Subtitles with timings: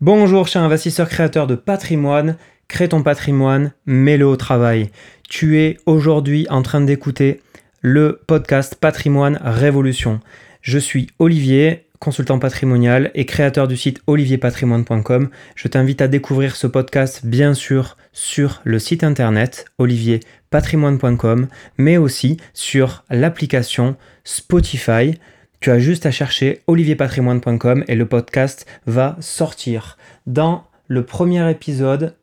[0.00, 2.36] Bonjour cher investisseur créateur de patrimoine,
[2.68, 4.90] crée ton patrimoine, mets-le au travail.
[5.28, 7.40] Tu es aujourd'hui en train d'écouter
[7.80, 10.20] le podcast Patrimoine Révolution.
[10.62, 15.30] Je suis Olivier, consultant patrimonial et créateur du site olivierpatrimoine.com.
[15.56, 22.36] Je t'invite à découvrir ce podcast bien sûr sur le site internet olivierpatrimoine.com, mais aussi
[22.54, 25.18] sur l'application Spotify.
[25.60, 29.98] Tu as juste à chercher olivierpatrimoine.com et le podcast va sortir.
[30.26, 32.14] Dans le premier épisode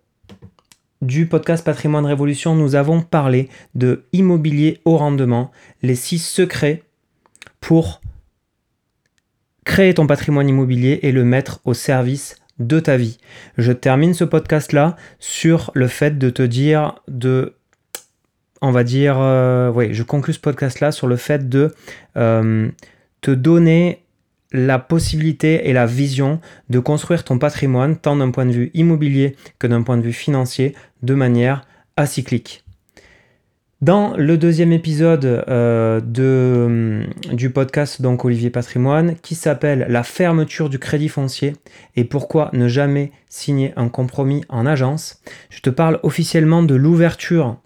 [1.02, 5.52] du podcast Patrimoine Révolution, nous avons parlé de immobilier au rendement,
[5.82, 6.84] les six secrets
[7.60, 8.00] pour
[9.66, 13.18] créer ton patrimoine immobilier et le mettre au service de ta vie.
[13.58, 17.56] Je termine ce podcast-là sur le fait de te dire de
[18.62, 21.76] on va dire, euh, oui, je conclus ce podcast-là sur le fait de
[22.18, 22.70] euh,
[23.32, 24.04] donner
[24.52, 26.40] la possibilité et la vision
[26.70, 30.14] de construire ton patrimoine tant d'un point de vue immobilier que d'un point de vue
[30.14, 32.64] financier de manière acyclique.
[33.82, 40.70] Dans le deuxième épisode euh, de, du podcast donc Olivier Patrimoine qui s'appelle La fermeture
[40.70, 41.54] du crédit foncier
[41.98, 47.58] et pourquoi ne jamais signer un compromis en agence, je te parle officiellement de l'ouverture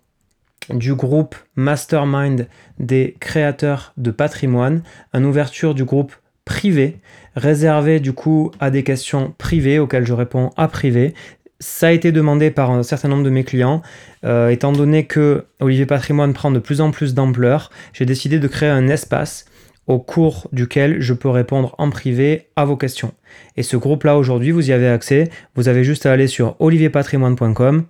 [0.73, 2.47] du groupe Mastermind
[2.79, 4.81] des créateurs de patrimoine,
[5.13, 6.13] une ouverture du groupe
[6.45, 6.97] privé,
[7.35, 11.13] réservé du coup à des questions privées auxquelles je réponds à privé.
[11.59, 13.81] Ça a été demandé par un certain nombre de mes clients.
[14.23, 18.47] Euh, étant donné que Olivier Patrimoine prend de plus en plus d'ampleur, j'ai décidé de
[18.47, 19.45] créer un espace
[19.87, 23.11] au cours duquel je peux répondre en privé à vos questions.
[23.57, 25.29] Et ce groupe-là aujourd'hui, vous y avez accès.
[25.55, 27.85] Vous avez juste à aller sur olivierpatrimoine.com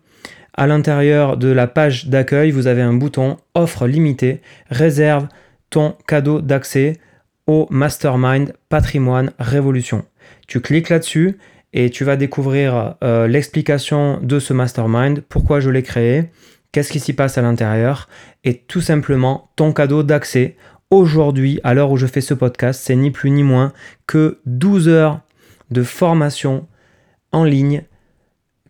[0.60, 5.30] à l'intérieur de la page d'accueil, vous avez un bouton Offre limitée, réserve
[5.70, 6.98] ton cadeau d'accès
[7.48, 10.04] au Mastermind Patrimoine Révolution.
[10.50, 11.38] Tu cliques là-dessus
[11.72, 16.26] et tu vas découvrir euh, l'explication de ce Mastermind, pourquoi je l'ai créé,
[16.74, 18.10] qu'est-ce qui s'y passe à l'intérieur?
[18.44, 20.58] Et tout simplement ton cadeau d'accès.
[20.90, 23.72] Aujourd'hui, à l'heure où je fais ce podcast, c'est ni plus ni moins
[24.08, 25.22] que 12 heures
[25.72, 26.68] de formation
[27.32, 27.84] en ligne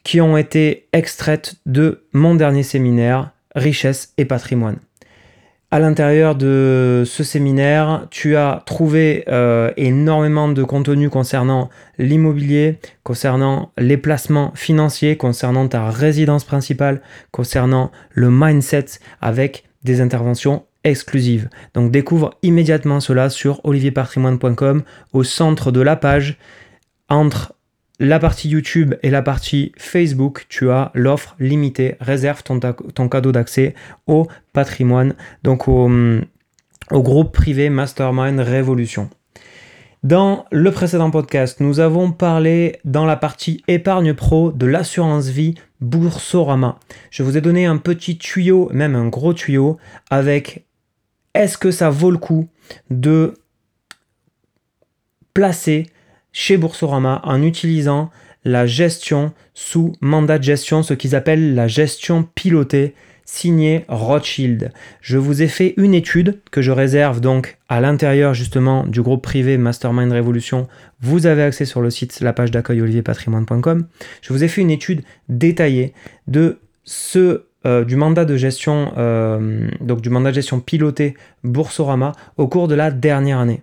[0.09, 4.77] qui ont été extraites de mon dernier séminaire, Richesse et patrimoine.
[5.69, 13.71] À l'intérieur de ce séminaire, tu as trouvé euh, énormément de contenu concernant l'immobilier, concernant
[13.77, 18.85] les placements financiers, concernant ta résidence principale, concernant le mindset
[19.21, 21.49] avec des interventions exclusives.
[21.75, 24.81] Donc découvre immédiatement cela sur olivierpatrimoine.com
[25.13, 26.39] au centre de la page
[27.09, 27.53] entre
[27.99, 31.95] la partie YouTube et la partie Facebook, tu as l'offre limitée.
[31.99, 33.75] Réserve ton, cadeau d'accès
[34.07, 36.25] au patrimoine, donc au, mm,
[36.91, 39.09] au, groupe privé Mastermind Révolution.
[40.01, 45.55] Dans le précédent podcast, nous avons parlé dans la partie épargne pro de l'assurance vie
[45.81, 46.79] Boursorama.
[47.11, 49.77] Je vous ai donné un petit tuyau, même un gros tuyau,
[50.09, 50.65] avec
[51.33, 52.47] est-ce que ça vaut le coup
[52.89, 53.33] de
[55.33, 55.87] placer
[56.31, 58.09] chez Boursorama en utilisant
[58.45, 62.95] la gestion sous mandat de gestion, ce qu'ils appellent la gestion pilotée
[63.25, 64.71] signée Rothschild.
[65.01, 69.21] Je vous ai fait une étude que je réserve donc à l'intérieur justement du groupe
[69.21, 70.67] privé Mastermind Révolution.
[71.01, 73.85] Vous avez accès sur le site, la page d'accueil olivierpatrimoine.com.
[74.21, 75.93] Je vous ai fait une étude détaillée
[76.27, 82.13] de ce euh, du mandat de gestion, euh, donc du mandat de gestion piloté Boursorama
[82.37, 83.61] au cours de la dernière année.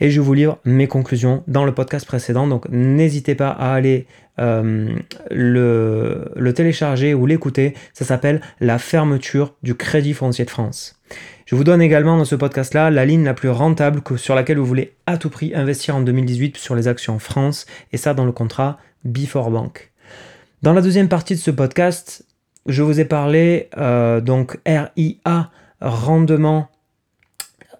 [0.00, 2.46] Et je vous livre mes conclusions dans le podcast précédent.
[2.46, 4.06] Donc n'hésitez pas à aller
[4.38, 4.94] euh,
[5.30, 7.74] le, télécharger ou l'écouter.
[7.94, 11.00] Ça s'appelle La fermeture du Crédit foncier de France.
[11.46, 14.66] Je vous donne également dans ce podcast-là la ligne la plus rentable sur laquelle vous
[14.66, 17.66] voulez à tout prix investir en 2018 sur les actions France.
[17.92, 19.92] Et ça dans le contrat Before Bank.
[20.62, 22.26] Dans la deuxième partie de ce podcast,
[22.66, 25.50] je vous ai parlé euh, donc RIA,
[25.80, 26.68] rendement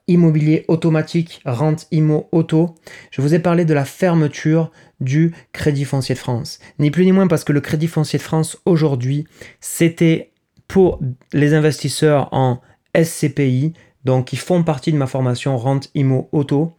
[0.08, 2.74] immobilier automatique, rente IMO auto,
[3.10, 6.58] je vous ai parlé de la fermeture du Crédit foncier de France.
[6.78, 9.26] Ni plus ni moins parce que le Crédit foncier de France aujourd'hui,
[9.60, 10.32] c'était
[10.68, 11.00] pour
[11.32, 12.60] les investisseurs en
[12.94, 13.72] SCPI,
[14.04, 16.76] donc qui font partie de ma formation rente IMO auto.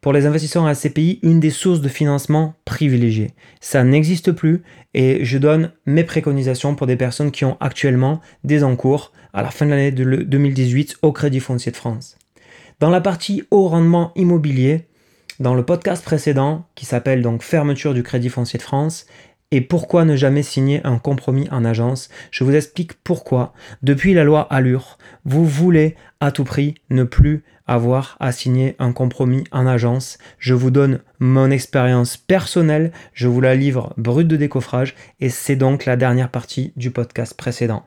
[0.00, 3.32] Pour les investisseurs en SCPI, une des sources de financement privilégiées.
[3.60, 4.62] Ça n'existe plus
[4.94, 9.50] et je donne mes préconisations pour des personnes qui ont actuellement des encours à la
[9.50, 12.16] fin de l'année 2018 au Crédit foncier de France.
[12.80, 14.86] Dans la partie haut rendement immobilier,
[15.38, 19.04] dans le podcast précédent, qui s'appelle donc Fermeture du Crédit foncier de France,
[19.50, 23.52] Et pourquoi ne jamais signer un compromis en agence Je vous explique pourquoi.
[23.82, 24.96] Depuis la loi Allure,
[25.26, 30.16] vous voulez à tout prix ne plus avoir à signer un compromis en agence.
[30.38, 35.56] Je vous donne mon expérience personnelle, je vous la livre brute de décoffrage et c'est
[35.56, 37.84] donc la dernière partie du podcast précédent.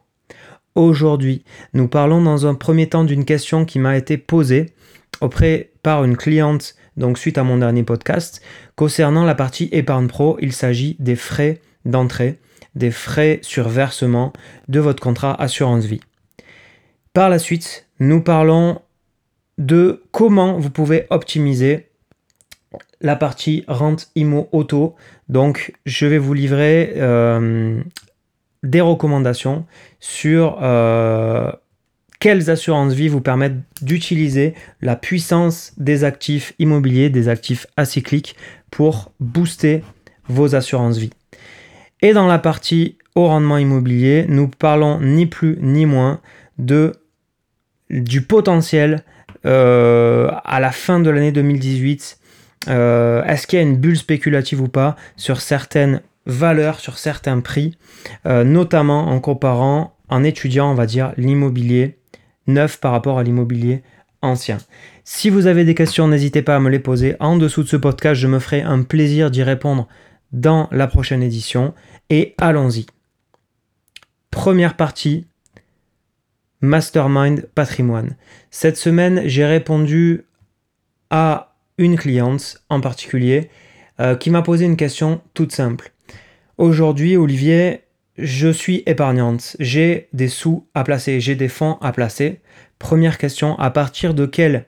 [0.76, 1.44] Aujourd'hui,
[1.74, 4.74] nous parlons dans un premier temps d'une question qui m'a été posée
[5.22, 8.42] auprès par une cliente donc suite à mon dernier podcast.
[8.76, 12.40] Concernant la partie épargne pro, il s'agit des frais d'entrée,
[12.76, 14.34] des frais sur versement
[14.68, 16.02] de votre contrat assurance vie.
[17.14, 18.82] Par la suite, nous parlons
[19.58, 21.88] de comment vous pouvez optimiser
[23.02, 24.96] la partie rente IMO auto.
[25.30, 27.82] Donc, je vais vous livrer euh,
[28.64, 29.66] des recommandations
[30.00, 31.52] sur euh,
[32.24, 38.38] quelles assurances vie vous permettent d'utiliser la puissance des actifs immobiliers, des actifs acycliques
[38.72, 39.84] pour booster
[40.30, 41.10] vos assurances vie.
[42.02, 46.22] Et dans la partie au rendement immobilier, nous parlons ni plus ni moins
[46.58, 46.94] de
[47.90, 49.04] du potentiel
[49.46, 52.20] euh, à la fin de l'année 2018.
[52.70, 57.42] Euh, est-ce qu'il y a une bulle spéculative ou pas sur certaines valeurs, sur certains
[57.42, 57.76] prix,
[58.26, 61.98] euh, notamment en comparant, en étudiant, on va dire, l'immobilier
[62.48, 63.84] neuf par rapport à l'immobilier
[64.22, 64.58] ancien.
[65.04, 67.76] Si vous avez des questions, n'hésitez pas à me les poser en dessous de ce
[67.76, 68.20] podcast.
[68.20, 69.88] Je me ferai un plaisir d'y répondre
[70.32, 71.74] dans la prochaine édition.
[72.10, 72.86] Et allons-y.
[74.32, 75.28] Première partie,
[76.62, 78.16] Mastermind Patrimoine.
[78.50, 80.26] Cette semaine, j'ai répondu
[81.10, 83.50] à une cliente en particulier
[84.00, 85.92] euh, qui m'a posé une question toute simple.
[86.58, 87.82] Aujourd'hui, Olivier,
[88.18, 92.42] je suis épargnante, j'ai des sous à placer, j'ai des fonds à placer.
[92.78, 94.66] Première question, à partir de quel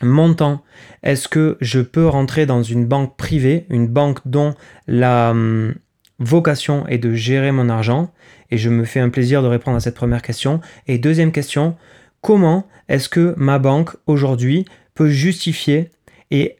[0.00, 0.62] montant
[1.02, 4.54] est-ce que je peux rentrer dans une banque privée, une banque dont
[4.86, 5.74] la hum,
[6.20, 8.12] vocation est de gérer mon argent?
[8.50, 10.60] Et je me fais un plaisir de répondre à cette première question.
[10.86, 11.76] Et deuxième question,
[12.20, 14.64] comment est-ce que ma banque aujourd'hui
[14.94, 15.90] peut justifier
[16.30, 16.56] et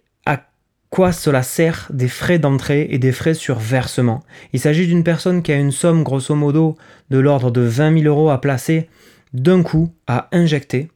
[0.91, 4.23] quoi cela sert des frais d'entrée et des frais sur versement.
[4.53, 6.77] Il s'agit d'une personne qui a une somme grosso modo
[7.11, 8.89] de l'ordre de 20 000 euros à placer
[9.33, 10.89] d'un coup, à injecter.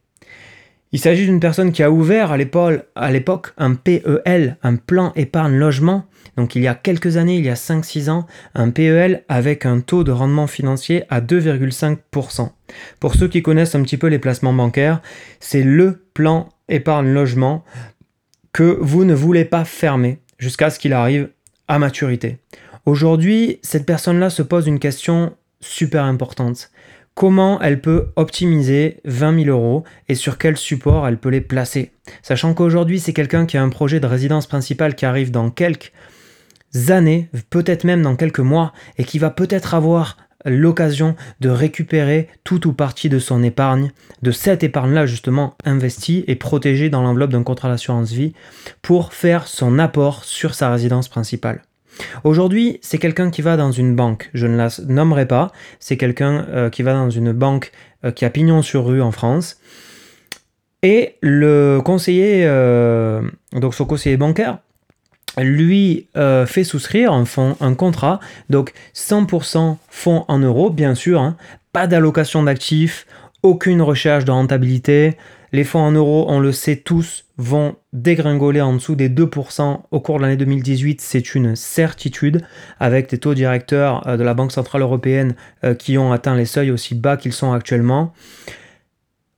[0.91, 6.05] Il s'agit d'une personne qui a ouvert à l'époque un PEL, un plan épargne logement.
[6.37, 9.79] Donc il y a quelques années, il y a 5-6 ans, un PEL avec un
[9.79, 12.51] taux de rendement financier à 2,5%.
[12.99, 15.01] Pour ceux qui connaissent un petit peu les placements bancaires,
[15.39, 17.63] c'est le plan épargne logement
[18.53, 21.29] que vous ne voulez pas fermer jusqu'à ce qu'il arrive
[21.67, 22.37] à maturité.
[22.85, 26.69] Aujourd'hui, cette personne-là se pose une question super importante.
[27.15, 31.91] Comment elle peut optimiser 20 000 euros et sur quel support elle peut les placer?
[32.21, 35.91] Sachant qu'aujourd'hui, c'est quelqu'un qui a un projet de résidence principale qui arrive dans quelques
[36.89, 42.67] années, peut-être même dans quelques mois, et qui va peut-être avoir l'occasion de récupérer tout
[42.67, 43.91] ou partie de son épargne,
[44.21, 48.33] de cette épargne-là justement investie et protégée dans l'enveloppe d'un contrat d'assurance vie
[48.81, 51.61] pour faire son apport sur sa résidence principale.
[52.23, 56.45] Aujourd'hui, c'est quelqu'un qui va dans une banque, je ne la nommerai pas, c'est quelqu'un
[56.49, 57.71] euh, qui va dans une banque
[58.03, 59.59] euh, qui a pignon sur rue en France.
[60.81, 63.21] Et le conseiller, euh,
[63.53, 64.59] donc son conseiller bancaire,
[65.41, 68.19] lui euh, fait souscrire un, fonds, un contrat,
[68.49, 71.35] donc 100% fonds en euros, bien sûr, hein.
[71.71, 73.07] pas d'allocation d'actifs,
[73.41, 75.17] aucune recherche de rentabilité.
[75.51, 79.99] Les fonds en euros, on le sait tous, vont dégringoler en dessous des 2% au
[79.99, 82.41] cours de l'année 2018, c'est une certitude,
[82.79, 86.45] avec des taux directeurs euh, de la Banque Centrale Européenne euh, qui ont atteint les
[86.45, 88.13] seuils aussi bas qu'ils sont actuellement.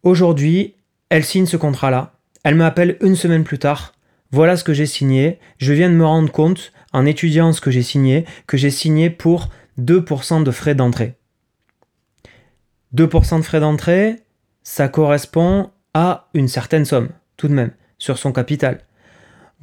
[0.04, 0.76] Aujourd'hui,
[1.10, 3.95] elle signe ce contrat-là, elle m'appelle une semaine plus tard
[4.36, 7.72] voilà ce que j'ai signé, je viens de me rendre compte en étudiant ce que
[7.72, 9.48] j'ai signé, que j'ai signé pour
[9.80, 11.16] 2% de frais d'entrée.
[12.94, 14.24] 2% de frais d'entrée,
[14.62, 18.82] ça correspond à une certaine somme, tout de même, sur son capital.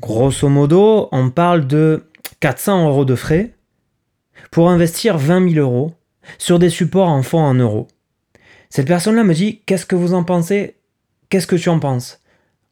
[0.00, 2.04] Grosso modo, on parle de
[2.40, 3.54] 400 euros de frais
[4.50, 5.92] pour investir 20 000 euros
[6.38, 7.88] sur des supports en fonds en euros.
[8.70, 10.76] Cette personne-là me dit Qu'est-ce que vous en pensez?
[11.28, 12.21] Qu'est-ce que tu en penses?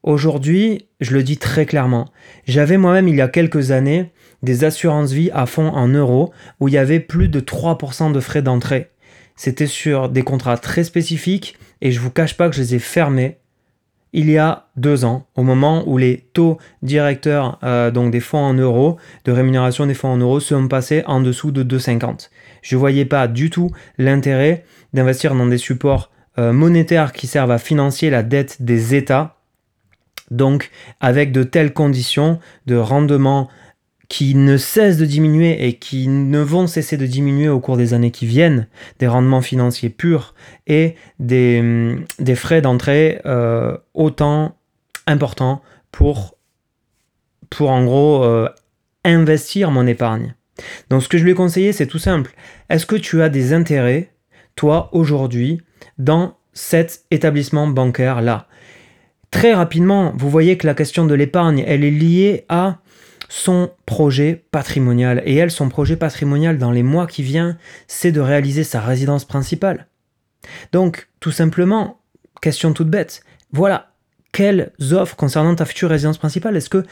[0.03, 2.09] Aujourd'hui, je le dis très clairement,
[2.47, 6.67] j'avais moi-même il y a quelques années des assurances vie à fond en euros où
[6.67, 8.89] il y avait plus de 3% de frais d'entrée.
[9.35, 12.79] C'était sur des contrats très spécifiques et je vous cache pas que je les ai
[12.79, 13.37] fermés
[14.13, 18.39] il y a deux ans, au moment où les taux directeurs euh, donc des fonds
[18.39, 22.29] en euros, de rémunération des fonds en euros, sont passés en dessous de 2,50.
[22.61, 27.51] Je ne voyais pas du tout l'intérêt d'investir dans des supports euh, monétaires qui servent
[27.51, 29.37] à financer la dette des États
[30.31, 33.49] donc avec de telles conditions de rendement
[34.07, 37.93] qui ne cessent de diminuer et qui ne vont cesser de diminuer au cours des
[37.93, 38.67] années qui viennent,
[38.99, 40.35] des rendements financiers purs
[40.67, 44.57] et des, des frais d'entrée euh, autant
[45.07, 45.61] importants
[45.93, 46.35] pour,
[47.49, 48.49] pour en gros euh,
[49.05, 50.35] investir mon épargne.
[50.89, 52.33] Donc ce que je lui ai conseillé, c'est tout simple.
[52.69, 54.11] Est-ce que tu as des intérêts,
[54.55, 55.61] toi, aujourd'hui,
[55.97, 58.47] dans cet établissement bancaire-là?
[59.31, 62.79] Très rapidement, vous voyez que la question de l'épargne, elle est liée à
[63.29, 65.23] son projet patrimonial.
[65.25, 67.57] Et elle, son projet patrimonial dans les mois qui viennent,
[67.87, 69.87] c'est de réaliser sa résidence principale.
[70.73, 72.01] Donc, tout simplement,
[72.41, 73.23] question toute bête,
[73.53, 73.91] voilà,
[74.33, 76.85] quelles offres concernant ta future résidence principale Est-ce que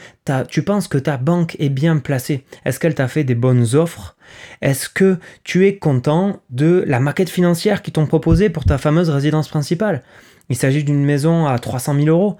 [0.48, 2.44] tu penses que ta banque est bien placée?
[2.64, 4.16] Est-ce qu'elle t'a fait des bonnes offres?
[4.62, 9.10] Est-ce que tu es content de la maquette financière qu'ils t'ont proposée pour ta fameuse
[9.10, 10.02] résidence principale?
[10.50, 12.36] Il s'agit d'une maison à 300 000 euros.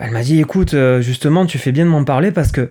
[0.00, 2.70] Elle m'a dit, écoute, euh, justement, tu fais bien de m'en parler parce que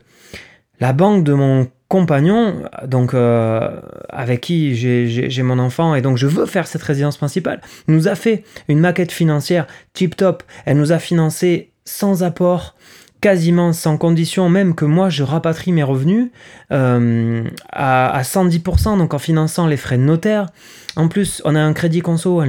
[0.80, 6.28] la banque de mon compagnon, donc euh, avec qui j'ai mon enfant et donc je
[6.28, 10.44] veux faire cette résidence principale, nous a fait une maquette financière tip top.
[10.66, 12.76] Elle nous a financé sans apport,
[13.22, 16.30] quasiment sans condition, même que moi je rapatrie mes revenus
[16.72, 20.48] euh, à, à, 110%, donc en finançant les frais de notaire.
[20.96, 22.42] En plus, on a un crédit conso,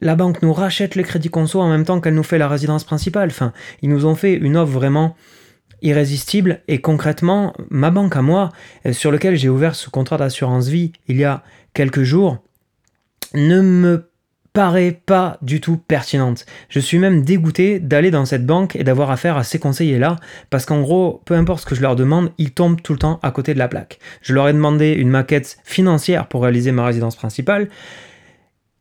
[0.00, 2.84] la banque nous rachète les crédits conso en même temps qu'elle nous fait la résidence
[2.84, 3.28] principale.
[3.30, 5.16] Enfin, ils nous ont fait une offre vraiment
[5.82, 8.50] irrésistible et concrètement, ma banque à moi,
[8.86, 11.42] euh, sur lequel j'ai ouvert ce contrat d'assurance vie il y a
[11.74, 12.38] quelques jours,
[13.34, 14.10] ne me
[14.56, 16.46] paraît pas du tout pertinente.
[16.70, 20.16] Je suis même dégoûté d'aller dans cette banque et d'avoir affaire à ces conseillers-là,
[20.48, 23.20] parce qu'en gros, peu importe ce que je leur demande, ils tombent tout le temps
[23.22, 23.98] à côté de la plaque.
[24.22, 27.68] Je leur ai demandé une maquette financière pour réaliser ma résidence principale.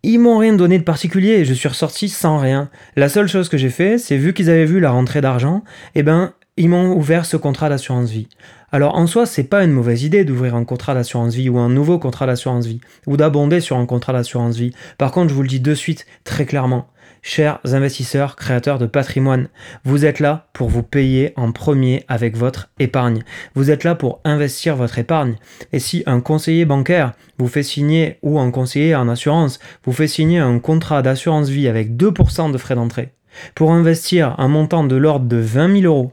[0.02, 2.70] Ils m'ont rien donné de particulier je suis ressorti sans rien.
[2.96, 5.62] La seule chose que j'ai fait, c'est vu qu'ils avaient vu la rentrée d'argent,
[5.94, 8.30] eh ben, ils m'ont ouvert ce contrat d'assurance vie.
[8.76, 11.70] Alors en soi, c'est pas une mauvaise idée d'ouvrir un contrat d'assurance vie ou un
[11.70, 14.74] nouveau contrat d'assurance vie ou d'abonder sur un contrat d'assurance vie.
[14.98, 16.90] Par contre, je vous le dis de suite très clairement,
[17.22, 19.48] chers investisseurs, créateurs de patrimoine,
[19.86, 23.24] vous êtes là pour vous payer en premier avec votre épargne.
[23.54, 25.38] Vous êtes là pour investir votre épargne.
[25.72, 30.08] Et si un conseiller bancaire vous fait signer ou un conseiller en assurance vous fait
[30.08, 33.14] signer un contrat d'assurance vie avec 2% de frais d'entrée
[33.54, 36.12] pour investir un montant de l'ordre de 20 000 euros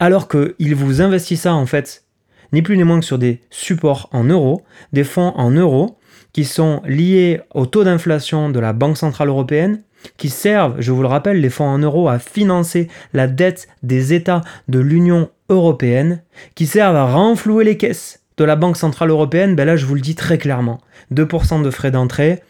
[0.00, 2.04] alors qu'il vous investit ça en fait,
[2.52, 5.98] ni plus ni moins que sur des supports en euros, des fonds en euros,
[6.32, 9.82] qui sont liés au taux d'inflation de la Banque Centrale Européenne,
[10.16, 14.14] qui servent, je vous le rappelle, les fonds en euros à financer la dette des
[14.14, 16.22] États de l'Union Européenne,
[16.54, 19.94] qui servent à renflouer les caisses de la Banque Centrale Européenne, ben là je vous
[19.94, 20.80] le dis très clairement,
[21.12, 22.42] 2% de frais d'entrée.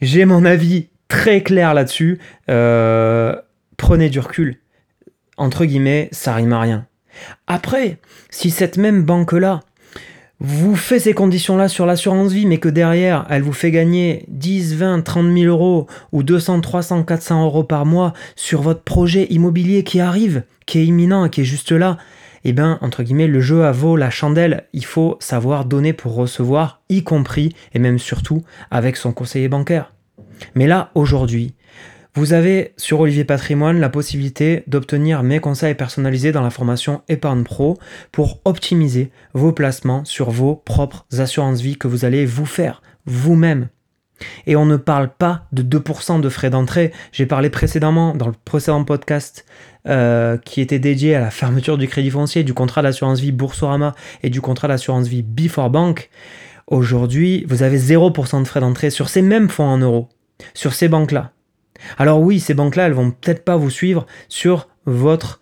[0.00, 2.20] J'ai mon avis très clair là-dessus.
[2.48, 3.34] Euh,
[3.76, 4.60] prenez du recul
[5.36, 6.86] entre guillemets, ça rime à rien.
[7.46, 7.98] Après,
[8.30, 9.60] si cette même banque-là
[10.40, 14.74] vous fait ces conditions-là sur l'assurance vie, mais que derrière, elle vous fait gagner 10,
[14.76, 19.84] 20, 30 000 euros ou 200, 300, 400 euros par mois sur votre projet immobilier
[19.84, 21.98] qui arrive, qui est imminent qui est juste là,
[22.44, 24.64] eh bien, entre guillemets, le jeu a vaut la chandelle.
[24.74, 29.94] Il faut savoir donner pour recevoir, y compris et même surtout avec son conseiller bancaire.
[30.54, 31.54] Mais là, aujourd'hui,
[32.16, 37.42] vous avez sur Olivier Patrimoine la possibilité d'obtenir mes conseils personnalisés dans la formation Épargne
[37.42, 37.76] Pro
[38.12, 43.68] pour optimiser vos placements sur vos propres assurances vie que vous allez vous faire vous-même.
[44.46, 46.92] Et on ne parle pas de 2% de frais d'entrée.
[47.10, 49.44] J'ai parlé précédemment dans le précédent podcast
[49.88, 53.92] euh, qui était dédié à la fermeture du crédit foncier, du contrat d'assurance vie Boursorama
[54.22, 56.10] et du contrat d'assurance vie Before Bank.
[56.68, 60.08] Aujourd'hui, vous avez 0% de frais d'entrée sur ces mêmes fonds en euros,
[60.54, 61.32] sur ces banques-là.
[61.98, 65.40] Alors oui, ces banques-là, elles vont peut-être pas vous suivre sur votre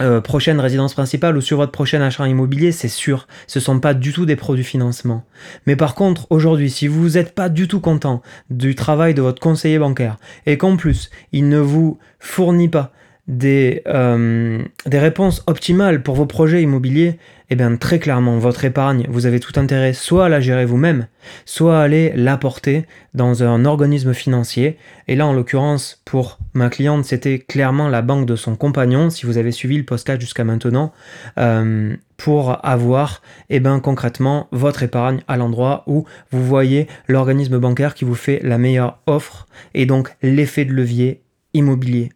[0.00, 3.28] euh, prochaine résidence principale ou sur votre prochain achat immobilier, c'est sûr.
[3.46, 5.24] Ce ne sont pas du tout des produits financement.
[5.66, 9.40] Mais par contre, aujourd'hui, si vous n'êtes pas du tout content du travail de votre
[9.40, 10.16] conseiller bancaire
[10.46, 12.92] et qu'en plus, il ne vous fournit pas
[13.28, 17.18] des, euh, des réponses optimales pour vos projets immobiliers,
[17.52, 21.08] eh bien très clairement, votre épargne, vous avez tout intérêt soit à la gérer vous-même,
[21.44, 24.78] soit à aller l'apporter dans un organisme financier.
[25.06, 29.26] Et là, en l'occurrence, pour ma cliente, c'était clairement la banque de son compagnon, si
[29.26, 30.94] vous avez suivi le podcast jusqu'à maintenant,
[31.38, 37.92] euh, pour avoir, eh bien concrètement, votre épargne à l'endroit où vous voyez l'organisme bancaire
[37.92, 41.20] qui vous fait la meilleure offre et donc l'effet de levier
[41.52, 42.12] immobilier.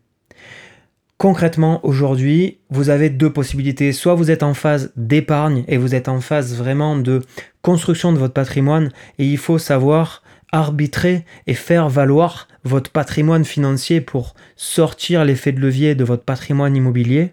[1.18, 3.92] Concrètement, aujourd'hui, vous avez deux possibilités.
[3.92, 7.23] Soit vous êtes en phase d'épargne et vous êtes en phase vraiment de
[7.62, 14.02] construction de votre patrimoine et il faut savoir arbitrer et faire valoir votre patrimoine financier
[14.02, 17.32] pour sortir l'effet de levier de votre patrimoine immobilier.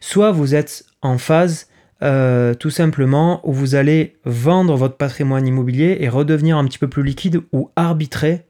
[0.00, 1.68] Soit vous êtes en phase
[2.02, 6.88] euh, tout simplement où vous allez vendre votre patrimoine immobilier et redevenir un petit peu
[6.88, 8.42] plus liquide ou arbitrer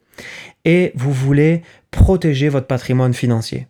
[0.65, 3.67] et vous voulez protéger votre patrimoine financier.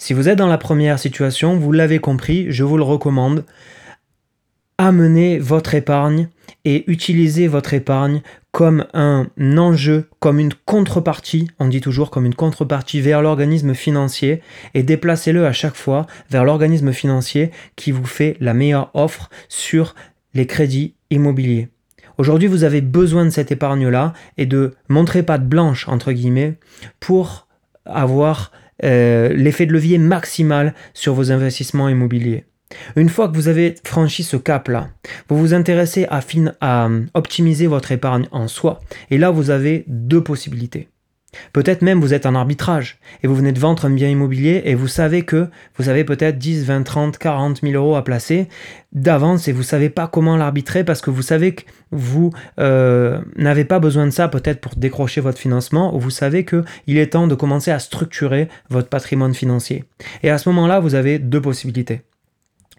[0.00, 3.44] Si vous êtes dans la première situation, vous l'avez compris, je vous le recommande,
[4.78, 6.30] amenez votre épargne
[6.64, 12.34] et utilisez votre épargne comme un enjeu, comme une contrepartie, on dit toujours comme une
[12.34, 14.40] contrepartie vers l'organisme financier
[14.72, 19.94] et déplacez-le à chaque fois vers l'organisme financier qui vous fait la meilleure offre sur
[20.32, 21.68] les crédits immobiliers.
[22.16, 26.54] Aujourd'hui, vous avez besoin de cette épargne-là et de montrer patte blanche, entre guillemets,
[27.00, 27.48] pour
[27.84, 28.50] avoir
[28.84, 32.44] euh, l'effet de levier maximal sur vos investissements immobiliers.
[32.96, 34.88] Une fois que vous avez franchi ce cap-là,
[35.28, 36.20] vous vous intéressez à,
[36.60, 38.80] à euh, optimiser votre épargne en soi.
[39.10, 40.89] Et là, vous avez deux possibilités.
[41.52, 44.74] Peut-être même vous êtes en arbitrage et vous venez de vendre un bien immobilier et
[44.74, 48.48] vous savez que vous avez peut-être 10, 20, 30, 40 000 euros à placer
[48.92, 53.64] d'avance et vous savez pas comment l'arbitrer parce que vous savez que vous euh, n'avez
[53.64, 57.12] pas besoin de ça peut-être pour décrocher votre financement ou vous savez que il est
[57.12, 59.84] temps de commencer à structurer votre patrimoine financier.
[60.22, 62.02] Et à ce moment-là, vous avez deux possibilités.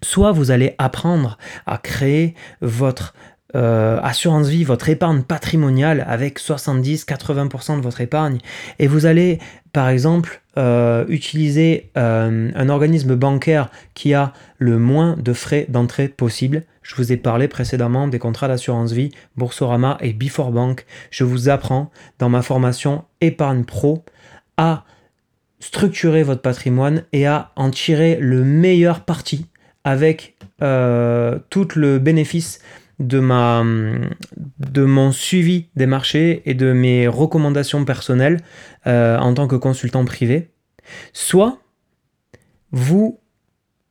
[0.03, 3.13] Soit vous allez apprendre à créer votre
[3.53, 8.37] euh, assurance vie, votre épargne patrimoniale avec 70-80% de votre épargne.
[8.79, 9.39] Et vous allez,
[9.73, 16.07] par exemple, euh, utiliser euh, un organisme bancaire qui a le moins de frais d'entrée
[16.07, 16.63] possible.
[16.81, 20.85] Je vous ai parlé précédemment des contrats d'assurance vie, Boursorama et Before Bank.
[21.09, 24.05] Je vous apprends dans ma formation Épargne Pro
[24.55, 24.85] à
[25.59, 29.47] structurer votre patrimoine et à en tirer le meilleur parti
[29.83, 32.59] avec tout le bénéfice
[33.01, 38.37] de, mon suivi des marchés et de mes recommandations personnelles
[38.87, 40.51] euh, en tant que consultant privé,
[41.13, 41.59] soit
[42.71, 43.19] vous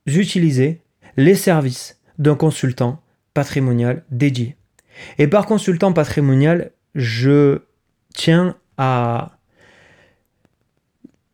[0.07, 0.83] utilisez
[1.17, 3.03] les services d'un consultant
[3.35, 4.57] patrimonial dédié.
[5.19, 7.61] Et par consultant patrimonial, je
[8.15, 9.39] tiens à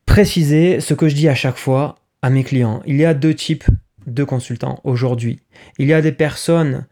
[0.04, 2.82] préciser ce que je dis à chaque fois à mes clients.
[2.86, 3.64] Il y a deux types
[4.06, 5.40] de consultants aujourd'hui.
[5.78, 6.86] Il y a des personnes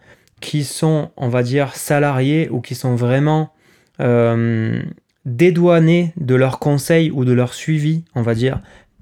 [0.45, 3.55] qui sont, on va dire, salariés ou qui sont vraiment
[4.01, 4.83] euh,
[5.25, 8.61] dédouanés de leurs conseils ou de leur suivi, on va dire,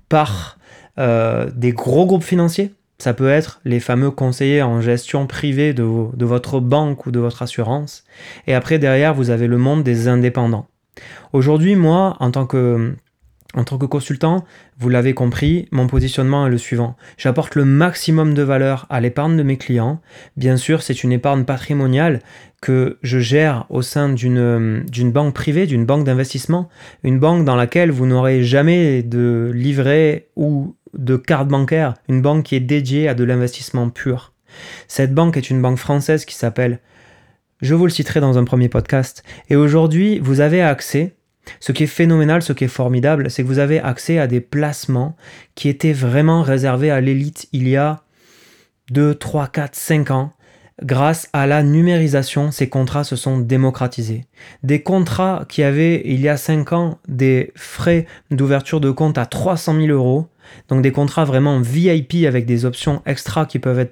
[0.09, 0.57] par
[1.01, 2.73] euh, des gros groupes financiers.
[2.99, 5.85] Ça peut être les fameux conseillers en gestion privée de,
[6.17, 8.05] de votre banque ou de votre assurance.
[8.47, 10.69] Et après, derrière, vous avez le monde des indépendants.
[11.33, 12.95] Aujourd'hui, moi, en tant que
[13.55, 14.45] en tant que consultant,
[14.79, 16.97] vous l'avez compris, mon positionnement est le suivant.
[17.19, 20.01] J'apporte le maximum de valeur à l'épargne de mes clients.
[20.37, 22.21] Bien sûr, c'est une épargne patrimoniale
[22.61, 26.69] que je gère au sein d'une banque privée, d'une banque d'investissement,
[27.03, 32.45] une banque dans laquelle vous n'aurez jamais de livret ou de carte bancaire, une banque
[32.45, 34.33] qui est dédiée à de l'investissement pur.
[34.87, 36.81] Cette banque est une banque française qui s'appelle,
[37.61, 41.17] je vous le citerai dans un premier podcast, et aujourd'hui, vous avez accès
[41.61, 44.41] ce qui est phénoménal, ce qui est formidable, c'est que vous avez accès à des
[44.41, 45.17] placements
[45.55, 48.03] qui étaient vraiment réservés à l'élite il y a
[48.91, 50.33] 2, 3, 4, 5 ans.
[50.85, 54.27] Grâce à la numérisation, ces contrats se sont démocratisés.
[54.65, 59.27] Des contrats qui avaient il y a 5 ans des frais d'ouverture de compte à
[59.27, 60.27] 300 000 euros,
[60.69, 63.87] donc des contrats vraiment VIP avec des options extra qui peuvent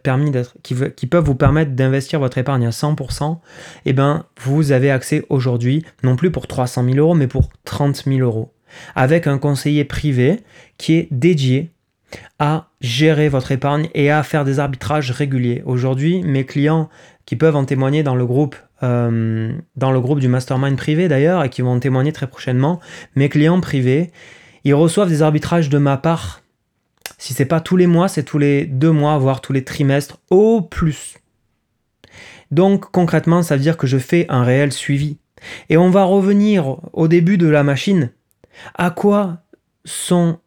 [1.25, 3.39] vous permettre d'investir votre épargne à 100%,
[3.87, 8.03] eh ben, vous avez accès aujourd'hui, non plus pour 300 000 euros, mais pour 30
[8.05, 8.53] 000 euros.
[8.97, 10.41] Avec un conseiller privé
[10.77, 11.71] qui est dédié
[12.39, 15.63] à gérer votre épargne et à faire des arbitrages réguliers.
[15.65, 16.89] Aujourd'hui, mes clients
[17.27, 21.45] qui peuvent en témoigner dans le groupe, euh, dans le groupe du mastermind privé d'ailleurs,
[21.45, 22.81] et qui vont en témoigner très prochainement,
[23.15, 24.11] mes clients privés,
[24.65, 26.43] ils reçoivent des arbitrages de ma part.
[27.19, 30.19] Si c'est pas tous les mois, c'est tous les deux mois, voire tous les trimestres
[30.31, 31.19] au plus.
[32.51, 35.19] Donc concrètement, ça veut dire que je fais un réel suivi.
[35.69, 38.11] Et on va revenir au début de la machine.
[38.75, 39.39] À quoi
[39.85, 40.39] sont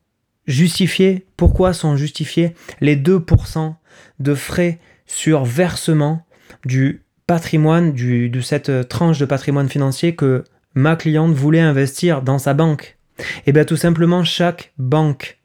[0.48, 3.76] justifiés, pourquoi sont justifiés les 2%
[4.20, 6.26] de frais sur versement
[6.66, 10.44] du patrimoine, du, de cette tranche de patrimoine financier que
[10.76, 12.98] ma cliente voulait investir dans sa banque?
[13.20, 15.40] Et eh bien tout simplement, chaque banque,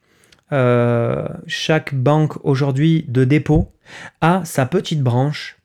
[0.51, 3.71] euh, chaque banque aujourd'hui de dépôt
[4.21, 5.58] a sa petite branche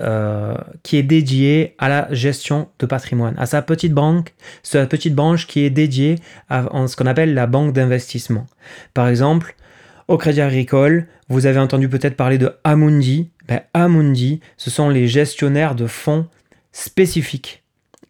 [0.00, 5.14] euh, qui est dédiée à la gestion de patrimoine, à sa petite banque, sa petite
[5.14, 6.16] branche qui est dédiée
[6.50, 8.46] à, ce qu'on appelle la banque d'investissement.
[8.92, 9.56] Par exemple,
[10.08, 13.30] au Crédit Agricole, vous avez entendu peut-être parler de Amundi.
[13.48, 16.26] Ben, Amundi, ce sont les gestionnaires de fonds
[16.72, 17.62] spécifiques,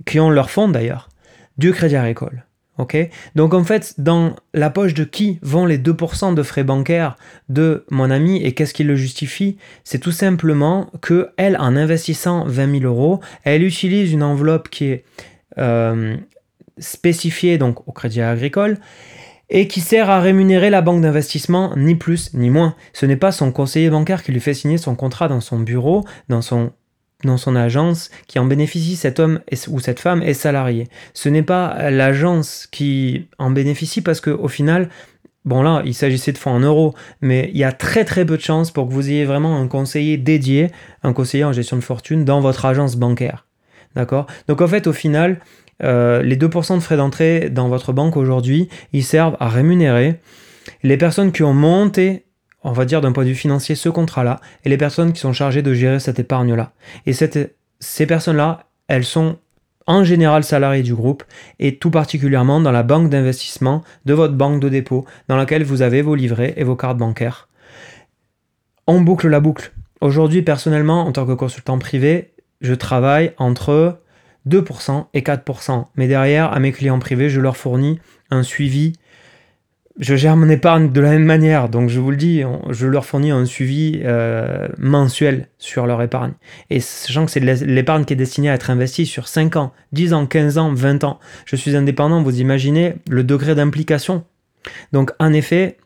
[0.06, 1.08] qui ont leur fonds d'ailleurs,
[1.56, 2.45] du Crédit Agricole.
[3.34, 7.16] Donc en fait, dans la poche de qui vont les 2% de frais bancaires
[7.48, 12.44] de mon ami et qu'est-ce qui le justifie C'est tout simplement que elle, en investissant
[12.46, 15.04] 20 000 euros, elle utilise une enveloppe qui est
[15.58, 16.16] euh,
[16.78, 18.78] spécifiée donc au Crédit Agricole
[19.48, 22.74] et qui sert à rémunérer la banque d'investissement, ni plus ni moins.
[22.92, 26.04] Ce n'est pas son conseiller bancaire qui lui fait signer son contrat dans son bureau,
[26.28, 26.72] dans son
[27.24, 30.88] dans son agence qui en bénéficie, cet homme ou cette femme est salarié.
[31.14, 34.90] Ce n'est pas l'agence qui en bénéficie parce qu'au final,
[35.44, 38.36] bon là, il s'agissait de fonds en euros, mais il y a très très peu
[38.36, 40.70] de chances pour que vous ayez vraiment un conseiller dédié,
[41.02, 43.46] un conseiller en gestion de fortune dans votre agence bancaire.
[43.94, 44.26] D'accord?
[44.46, 45.40] Donc en fait, au final,
[45.82, 50.20] euh, les 2% de frais d'entrée dans votre banque aujourd'hui, ils servent à rémunérer
[50.82, 52.25] les personnes qui ont monté,
[52.66, 55.32] on va dire d'un point de vue financier, ce contrat-là, et les personnes qui sont
[55.32, 56.72] chargées de gérer cette épargne-là.
[57.06, 59.38] Et ces personnes-là, elles sont
[59.86, 61.22] en général salariées du groupe,
[61.60, 65.80] et tout particulièrement dans la banque d'investissement de votre banque de dépôt, dans laquelle vous
[65.80, 67.48] avez vos livrets et vos cartes bancaires.
[68.88, 69.72] On boucle la boucle.
[70.00, 74.00] Aujourd'hui, personnellement, en tant que consultant privé, je travaille entre
[74.48, 75.84] 2% et 4%.
[75.94, 78.00] Mais derrière, à mes clients privés, je leur fournis
[78.30, 78.94] un suivi.
[79.98, 83.06] Je gère mon épargne de la même manière, donc je vous le dis, je leur
[83.06, 86.32] fournis un suivi euh, mensuel sur leur épargne.
[86.68, 90.12] Et sachant que c'est l'épargne qui est destinée à être investie sur 5 ans, 10
[90.12, 91.18] ans, 15 ans, 20 ans.
[91.46, 94.24] Je suis indépendant, vous imaginez le degré d'implication.
[94.92, 95.78] Donc en effet,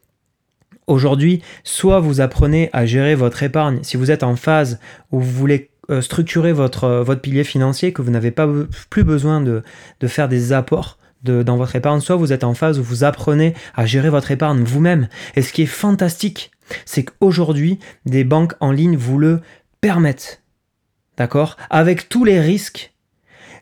[0.88, 4.81] aujourd'hui, soit vous apprenez à gérer votre épargne, si vous êtes en phase
[5.12, 8.49] où vous voulez euh, structurer votre, euh, votre pilier financier, que vous n'avez pas
[8.90, 9.62] plus besoin de,
[10.07, 13.87] faire des apports dans votre épargne, soit vous êtes en phase où vous apprenez à
[13.87, 15.09] gérer votre épargne vous-même.
[15.37, 16.51] Et ce qui est fantastique,
[16.85, 19.41] c'est qu'aujourd'hui, des banques en ligne vous le
[19.81, 20.43] permettent.
[21.17, 21.57] D'accord?
[21.69, 22.95] Avec tous les risques,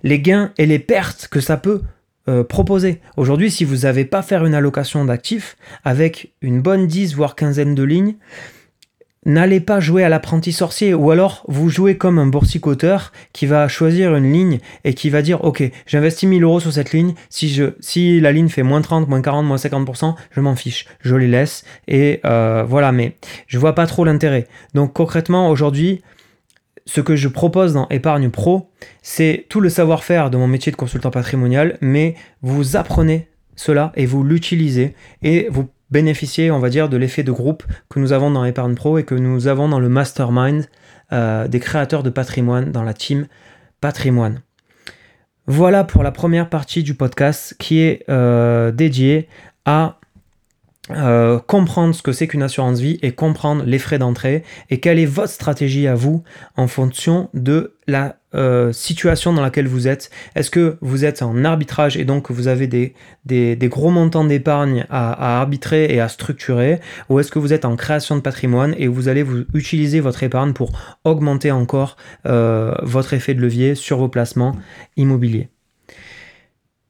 [0.03, 1.83] les gains et les pertes que ça peut
[2.29, 3.01] euh, proposer.
[3.17, 7.75] Aujourd'hui, si vous n'avez pas faire une allocation d'actifs, avec une bonne 10 voire quinzaine
[7.75, 8.17] de lignes,
[9.27, 13.69] n'allez pas jouer à l'apprenti sorcier ou alors vous jouez comme un boursicoteur qui va
[13.69, 17.49] choisir une ligne et qui va dire ok j'investis 1000 euros sur cette ligne si,
[17.49, 21.17] je, si la ligne fait moins 30, moins 40, moins 50% je m'en fiche je
[21.17, 24.47] les laisse et euh, voilà mais je vois pas trop l'intérêt.
[24.75, 26.03] Donc concrètement aujourd'hui
[26.87, 28.71] ce que je propose dans Épargne Pro
[29.03, 34.07] c'est tout le savoir-faire de mon métier de consultant patrimonial mais vous apprenez cela et
[34.07, 38.31] vous l'utilisez et vous bénéficier, on va dire, de l'effet de groupe que nous avons
[38.31, 40.67] dans Epargne Pro et que nous avons dans le mastermind
[41.13, 43.27] euh, des créateurs de patrimoine, dans la team
[43.81, 44.43] patrimoine.
[45.47, 49.29] Voilà pour la première partie du podcast qui est euh, dédiée
[49.65, 49.99] à
[50.91, 54.99] euh, comprendre ce que c'est qu'une assurance vie et comprendre les frais d'entrée et quelle
[54.99, 56.23] est votre stratégie à vous
[56.57, 60.11] en fonction de la euh, situation dans laquelle vous êtes.
[60.35, 65.41] Est-ce que vous êtes en arbitrage et donc vous avez des, gros montants d'épargne à,
[65.41, 69.09] arbitrer et à structurer ou est-ce que vous êtes en création de patrimoine et vous
[69.09, 70.73] allez vous utiliser votre épargne pour
[71.05, 74.55] augmenter encore euh, votre effet de levier sur vos placements
[74.97, 75.49] immobiliers?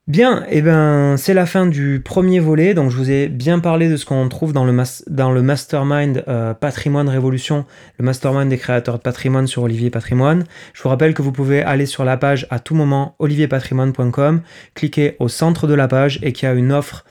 [0.09, 2.73] Bien, eh ben c'est la fin du premier volet.
[2.73, 4.75] Donc je vous ai bien parlé de ce qu'on trouve dans le,
[5.09, 7.67] dans le mastermind euh, Patrimoine Révolution,
[7.99, 10.45] le mastermind des créateurs de patrimoine sur Olivier Patrimoine.
[10.73, 14.41] Je vous rappelle que vous pouvez aller sur la page à tout moment olivierpatrimoine.com,
[14.73, 17.05] cliquer au centre de la page et qu'il y a une offre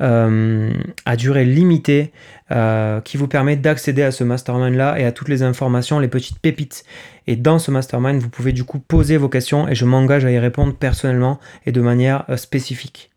[0.00, 0.72] euh,
[1.04, 2.10] à durée limitée
[2.50, 6.08] euh, qui vous permet d'accéder à ce mastermind là et à toutes les informations, les
[6.08, 6.84] petites pépites.
[7.28, 10.32] Et dans ce mastermind, vous pouvez du coup poser vos questions et je m'engage à
[10.32, 13.10] y répondre personnellement et de manière euh, spécifique.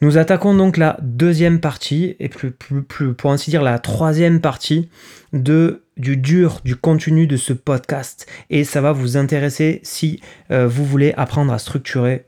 [0.00, 4.88] Nous attaquons donc la deuxième partie, et plus, plus, pour ainsi dire la troisième partie
[5.32, 8.26] de, du dur, du contenu de ce podcast.
[8.50, 12.26] Et ça va vous intéresser si vous voulez apprendre à structurer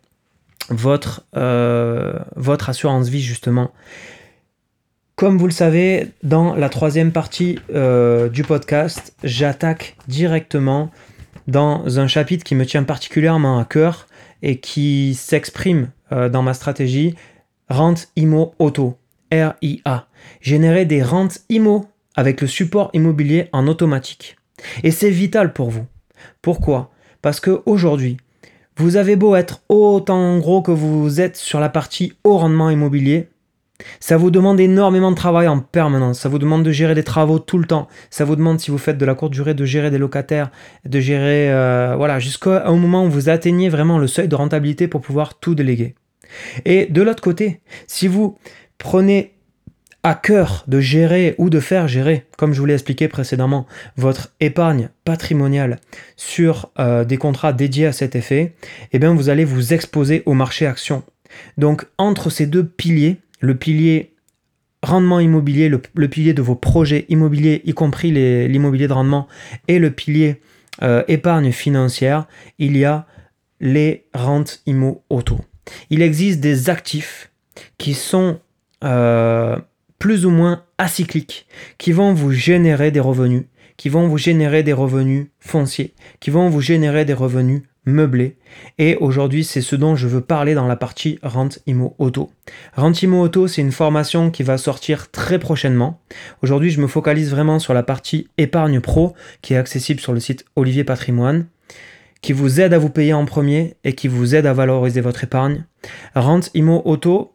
[0.71, 1.25] votre,
[2.37, 3.71] votre assurance vie justement.
[5.17, 10.91] Comme vous le savez, dans la troisième partie euh, du podcast, j'attaque directement
[11.47, 14.09] dans un chapitre qui me tient particulièrement à cœur
[14.43, 17.15] et qui s'exprime euh, dans ma stratégie
[17.69, 18.99] rente IMO auto,
[19.31, 20.09] RIA.
[20.41, 21.87] Générer des rentes IMO
[22.17, 24.37] avec le support immobilier en automatique.
[24.83, 25.87] Et c'est vital pour vous.
[26.43, 26.91] Pourquoi?
[27.23, 28.17] Parce que aujourd'hui,
[28.77, 33.29] vous avez beau être autant gros que vous êtes sur la partie haut rendement immobilier,
[34.01, 36.21] ça vous demande énormément de travail en permanence.
[36.21, 37.89] Ça vous demande de gérer des travaux tout le temps.
[38.11, 40.51] Ça vous demande, si vous faites de la courte durée, de gérer des locataires,
[40.85, 44.89] de gérer, euh, voilà, jusqu'à un moment où vous atteignez vraiment le seuil de rentabilité
[44.89, 45.95] pour pouvoir tout déléguer.
[46.65, 48.39] Et de l'autre côté, si vous
[48.79, 49.34] prenez
[50.05, 54.33] à cœur de gérer ou de faire gérer, comme je vous l'ai expliqué précédemment, votre
[54.39, 55.81] épargne patrimoniale
[56.17, 58.55] sur euh, des contrats dédiés à cet effet,
[58.93, 61.03] eh bien vous allez vous exposer au marché action
[61.57, 64.13] Donc entre ces deux piliers, le pilier
[64.83, 69.27] rendement immobilier, le, pilier de vos projets immobiliers, y compris l'immobilier de rendement,
[69.69, 70.43] et le pilier
[70.83, 72.27] euh, épargne financière,
[72.59, 73.07] il y a
[73.61, 75.41] les rentes IMO auto.
[75.89, 77.31] Il existe des actifs
[77.79, 78.39] qui sont
[78.83, 79.57] euh,
[80.05, 81.47] plus ou moins acycliques,
[81.79, 83.45] qui vont vous générer des revenus,
[83.79, 88.37] qui vont vous générer des revenus fonciers, qui vont vous générer des revenus meublés.
[88.77, 92.31] Et aujourd'hui, c'est ce dont je veux parler dans la partie Rente Imo Auto.
[92.77, 96.03] Rente Imo Auto, c'est une formation qui va sortir très prochainement.
[96.43, 100.21] Aujourd'hui, je me focalise vraiment sur la partie épargne pro qui est accessible sur le
[100.21, 101.47] site Olivier Patrimoine
[102.25, 105.25] qui vous aide à vous payer en premier et qui vous aide à valoriser votre
[105.25, 105.67] épargne.
[106.15, 107.34] Rente Imo Auto,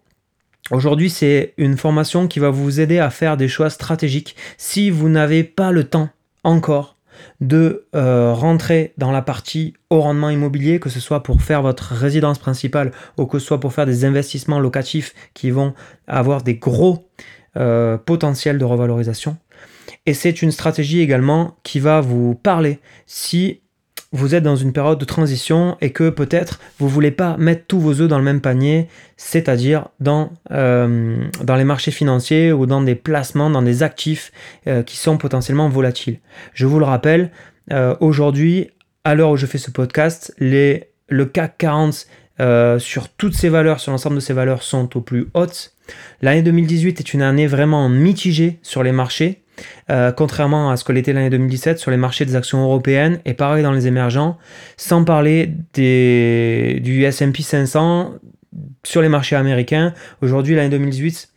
[0.71, 5.09] Aujourd'hui, c'est une formation qui va vous aider à faire des choix stratégiques si vous
[5.09, 6.09] n'avez pas le temps
[6.43, 6.95] encore
[7.41, 11.93] de euh, rentrer dans la partie au rendement immobilier, que ce soit pour faire votre
[11.93, 15.73] résidence principale ou que ce soit pour faire des investissements locatifs qui vont
[16.07, 17.09] avoir des gros
[17.57, 19.37] euh, potentiels de revalorisation.
[20.05, 23.61] Et c'est une stratégie également qui va vous parler si
[24.11, 27.79] vous êtes dans une période de transition et que peut-être vous voulez pas mettre tous
[27.79, 31.17] vos œufs dans le même panier, c'est-à-dire dans, euh,
[31.47, 34.31] les marchés financiers ou dans des placements, dans des actifs
[34.67, 36.19] euh, qui sont potentiellement volatiles.
[36.53, 37.31] Je vous le rappelle,
[37.71, 38.71] euh, aujourd'hui,
[39.03, 42.07] à l'heure où je fais ce podcast, le CAC 40
[42.79, 45.73] sur toutes ces valeurs, sur l'ensemble de ces valeurs, sont au plus hautes.
[46.21, 49.43] L'année 2018 est une année vraiment mitigée sur les marchés.
[49.89, 53.33] Euh, contrairement à ce que l'était l'année 2017 sur les marchés des actions européennes et
[53.33, 54.37] pareil dans les émergents,
[54.77, 58.13] sans parler du S&P 500
[58.83, 59.93] sur les marchés américains.
[60.21, 61.29] Aujourd'hui, l'année 2018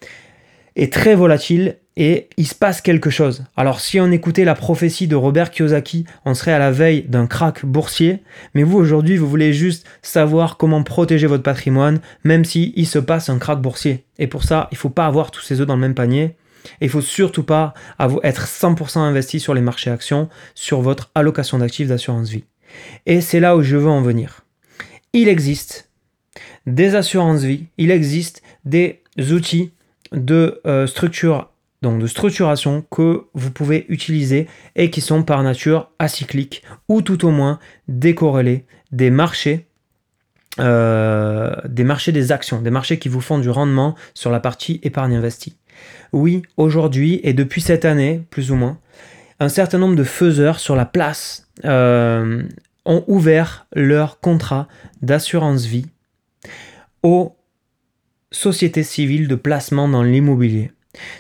[0.77, 3.45] est très volatile et il se passe quelque chose.
[3.57, 7.27] Alors si on écoutait la prophétie de Robert Kiyosaki, on serait à la veille d'un
[7.27, 8.23] crack boursier,
[8.55, 12.99] mais vous aujourd'hui, vous voulez juste savoir comment protéger votre patrimoine même si il se
[12.99, 14.05] passe un crack boursier.
[14.19, 16.37] Et pour ça, il faut pas avoir tous ses œufs dans le même panier.
[16.81, 17.75] Et il faut surtout pas
[18.23, 22.45] être 100% investi sur les marchés actions, sur votre allocation d'actifs d'assurance vie.
[23.07, 24.43] Et c'est là où je veux en venir.
[25.13, 25.91] Il existe
[26.67, 29.73] des assurances vie, il existe des outils
[30.13, 30.87] de euh,
[31.83, 34.47] donc de structuration que vous pouvez utiliser
[34.77, 39.67] et qui sont par nature acycliques ou tout au moins décorrélés des marchés
[40.61, 44.81] euh, des marchés des actions, des marchés qui vous font du rendement sur la partie
[44.83, 45.57] épargne investie.
[46.13, 48.79] Oui, aujourd'hui et depuis cette année, plus ou moins,
[49.41, 52.43] un certain nombre de faiseurs sur la place euh,
[52.85, 54.69] ont ouvert leur contrat
[55.01, 55.87] d'assurance vie
[57.03, 57.35] aux
[58.31, 60.71] sociétés civiles de placement dans l'immobilier.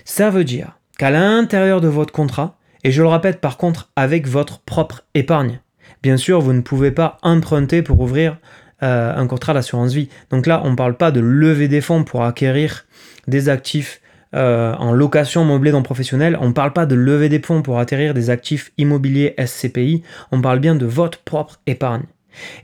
[0.04, 4.26] Ça veut dire qu'à l'intérieur de votre contrat, et je le répète par contre avec
[4.26, 5.60] votre propre épargne,
[6.02, 8.38] bien sûr vous ne pouvez pas emprunter pour ouvrir
[8.82, 10.08] euh, un contrat d'assurance vie.
[10.30, 12.84] Donc là on ne parle pas de lever des fonds pour acquérir
[13.28, 14.01] des actifs
[14.34, 17.78] euh, en location meublée non professionnelle, on ne parle pas de lever des fonds pour
[17.78, 22.04] atterrir des actifs immobiliers SCPI, on parle bien de votre propre épargne.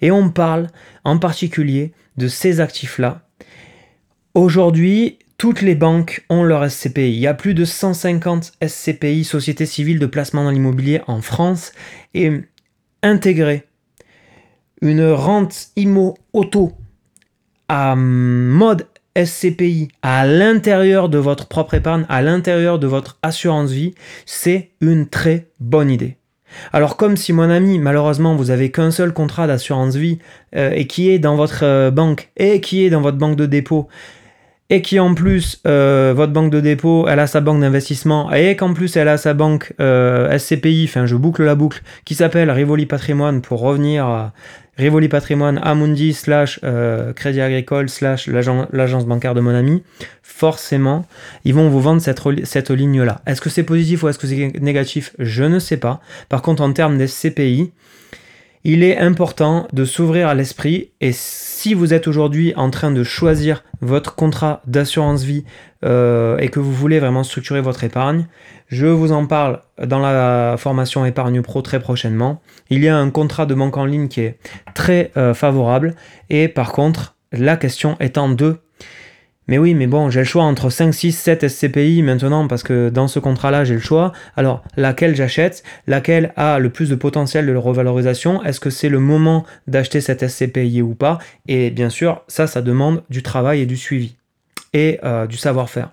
[0.01, 0.69] Et on parle
[1.05, 3.21] en particulier de ces actifs-là.
[4.35, 7.13] Aujourd'hui, toutes les banques ont leur SCPI.
[7.13, 11.73] Il y a plus de 150 SCPI, sociétés civiles de placement dans l'immobilier en France,
[12.15, 12.33] et
[13.03, 13.65] intégrer
[14.81, 16.73] une rente IMO auto
[17.69, 23.95] à mode SCPI à l'intérieur de votre propre épargne, à l'intérieur de votre assurance vie,
[24.27, 26.17] c'est une très bonne idée.
[26.73, 30.19] Alors comme si mon ami, malheureusement, vous avez qu'un seul contrat d'assurance vie
[30.57, 33.47] euh, et qui est dans votre euh, banque et qui est dans votre banque de
[33.47, 33.89] dépôt
[34.71, 38.55] et qui en plus euh, votre banque de dépôt, elle a sa banque d'investissement et
[38.55, 42.85] qu'en plus elle a sa banque SCPI, enfin je boucle la boucle, qui s'appelle Rivoli
[42.85, 44.31] Patrimoine pour revenir
[44.79, 49.83] Rivoli Patrimoine, Amundi, slash euh, Crédit Agricole, slash l'agence bancaire de mon ami,
[50.23, 51.05] forcément,
[51.45, 53.21] ils vont vous vendre cette, cette ligne-là.
[53.27, 55.15] Est-ce que c'est positif ou est-ce que c'est négatif?
[55.19, 56.01] Je ne sais pas.
[56.29, 57.73] Par contre, en termes des CPI,
[58.65, 63.05] il est important de s'ouvrir à l'esprit et si vous êtes aujourd'hui en train de
[63.05, 65.45] choisir votre contrat d'assurance vie
[65.85, 68.27] euh, et que vous voulez vraiment structurer votre épargne,
[68.69, 72.41] je vous en parle dans la formation épargne pro très prochainement.
[72.71, 74.39] Il y a un contrat de banque en ligne qui est
[74.75, 75.95] très euh, favorable
[76.31, 78.59] et par contre la question étant de
[79.49, 82.91] mais oui, mais bon, j'ai le choix entre 5, 6, 7 SCPI maintenant parce que
[82.91, 84.13] dans ce contrat-là, j'ai le choix.
[84.37, 85.63] Alors, laquelle j'achète?
[85.87, 88.45] Laquelle a le plus de potentiel de revalorisation?
[88.45, 91.19] Est-ce que c'est le moment d'acheter cette SCPI ou pas?
[91.49, 94.17] Et bien sûr, ça, ça demande du travail et du suivi
[94.75, 95.91] et euh, du savoir-faire.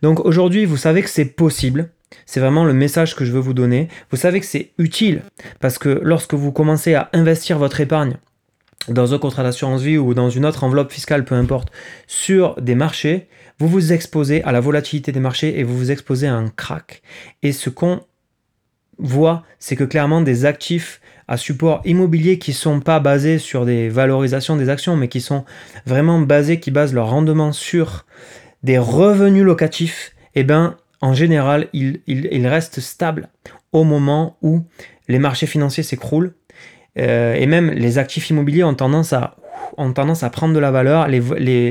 [0.00, 1.90] Donc aujourd'hui, vous savez que c'est possible.
[2.24, 3.88] C'est vraiment le message que je veux vous donner.
[4.10, 5.22] Vous savez que c'est utile
[5.60, 8.16] parce que lorsque vous commencez à investir votre épargne
[8.88, 11.70] dans un contrat d'assurance vie ou dans une autre enveloppe fiscale, peu importe,
[12.06, 16.26] sur des marchés, vous vous exposez à la volatilité des marchés et vous vous exposez
[16.26, 17.02] à un crack.
[17.42, 18.00] Et ce qu'on
[18.98, 23.88] voit, c'est que clairement des actifs à support immobilier qui sont pas basés sur des
[23.88, 25.44] valorisations des actions, mais qui sont
[25.86, 28.06] vraiment basés, qui basent leur rendement sur
[28.62, 33.28] des revenus locatifs, eh ben, en général, ils, restent stables
[33.72, 34.62] au moment où
[35.08, 36.34] les marchés financiers s'écroulent.
[36.98, 39.36] Euh, et même les actifs immobiliers ont tendance à,
[39.94, 41.20] tendance à prendre de la valeur, les,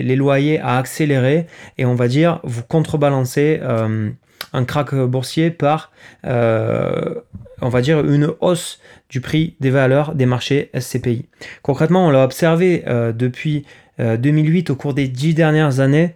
[0.01, 4.09] les, loyers à accélérer, et on va dire, vous contrebalancer euh,
[4.53, 5.91] un crack boursier par,
[6.25, 7.15] euh,
[7.61, 11.27] on va dire, une hausse du prix des valeurs des marchés SCPI.
[11.61, 12.83] Concrètement, on l'a observé
[13.13, 13.65] depuis
[13.99, 16.15] 2008 euh, au cours des dix dernières années.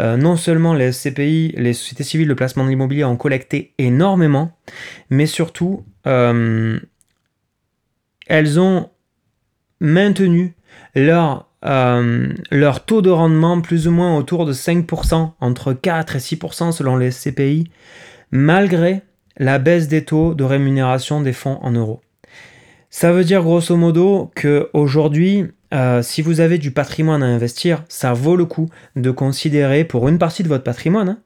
[0.00, 4.52] non seulement les SCPI, les sociétés civiles de placement de l'immobilier ont collecté énormément,
[5.10, 5.84] mais surtout,
[8.28, 8.90] elles ont
[9.80, 10.54] maintenu
[10.94, 16.18] leur euh, leur taux de rendement plus ou moins autour de 5%, entre 4 et
[16.20, 17.70] 6% selon les CPI,
[18.30, 19.02] malgré
[19.38, 22.00] la baisse des taux de rémunération des fonds en euros.
[22.90, 27.84] Ça veut dire grosso modo que aujourd'hui, euh, si vous avez du patrimoine à investir,
[27.88, 31.08] ça vaut le coup de considérer pour une partie de votre patrimoine.
[31.08, 31.18] Hein.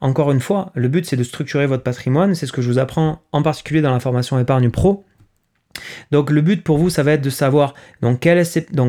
[0.00, 2.78] Encore une fois, le but c'est de structurer votre patrimoine, c'est ce que je vous
[2.78, 5.04] apprends en particulier dans la formation épargne pro.
[6.10, 8.42] Donc le but pour vous, ça va être de savoir dans quelle,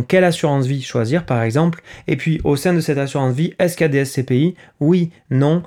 [0.08, 1.82] quelle assurance vie choisir, par exemple.
[2.08, 5.12] Et puis au sein de cette assurance vie, est-ce qu'il y a des SCPI Oui,
[5.30, 5.64] non.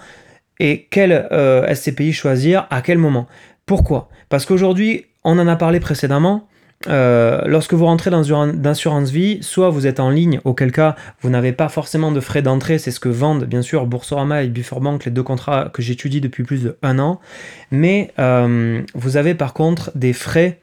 [0.59, 2.67] Et quel euh, SCPI choisir?
[2.71, 3.27] À quel moment?
[3.67, 4.09] Pourquoi?
[4.29, 6.49] Parce qu'aujourd'hui, on en a parlé précédemment.
[6.89, 10.97] Euh, lorsque vous rentrez dans une assurance vie, soit vous êtes en ligne, auquel cas
[11.21, 14.49] vous n'avez pas forcément de frais d'entrée, c'est ce que vendent bien sûr Boursorama et
[14.49, 17.21] Before Bank, les deux contrats que j'étudie depuis plus d'un an,
[17.71, 20.59] mais euh, vous avez par contre des frais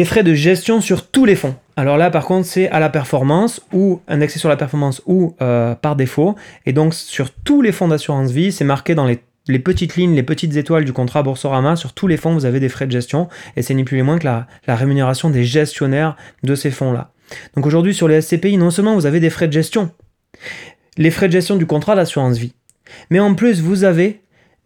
[0.00, 1.54] des frais de gestion sur tous les fonds.
[1.76, 5.74] Alors là, par contre, c'est à la performance ou indexé sur la performance ou euh,
[5.74, 6.36] par défaut.
[6.64, 9.18] Et donc, sur tous les fonds d'assurance vie, c'est marqué dans les,
[9.58, 11.76] petites lignes, les petites étoiles du contrat Boursorama.
[11.76, 13.28] Sur tous les fonds, vous avez des frais de gestion.
[13.56, 17.12] Et c'est ni plus ni moins que la, rémunération des gestionnaires de ces fonds-là.
[17.54, 19.90] Donc aujourd'hui, sur les SCPI, non seulement vous avez des frais de gestion,
[20.96, 22.54] les frais de gestion du contrat d'assurance vie,
[23.10, 24.22] mais en plus, vous avez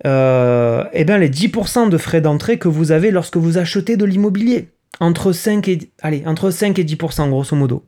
[0.06, 4.04] euh, eh bien, les 10% de frais d'entrée que vous avez lorsque vous achetez de
[4.04, 4.68] l'immobilier
[5.00, 7.84] entre 5 et, allez, entre 5 et 10% grosso modo.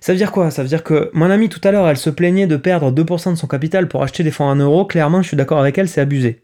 [0.00, 0.50] Ça veut dire quoi?
[0.50, 3.32] Ça veut dire que mon amie tout à l'heure, elle se plaignait de perdre 2%
[3.32, 4.84] de son capital pour acheter des fonds en euros.
[4.86, 6.42] Clairement, je suis d'accord avec elle, c'est abusé.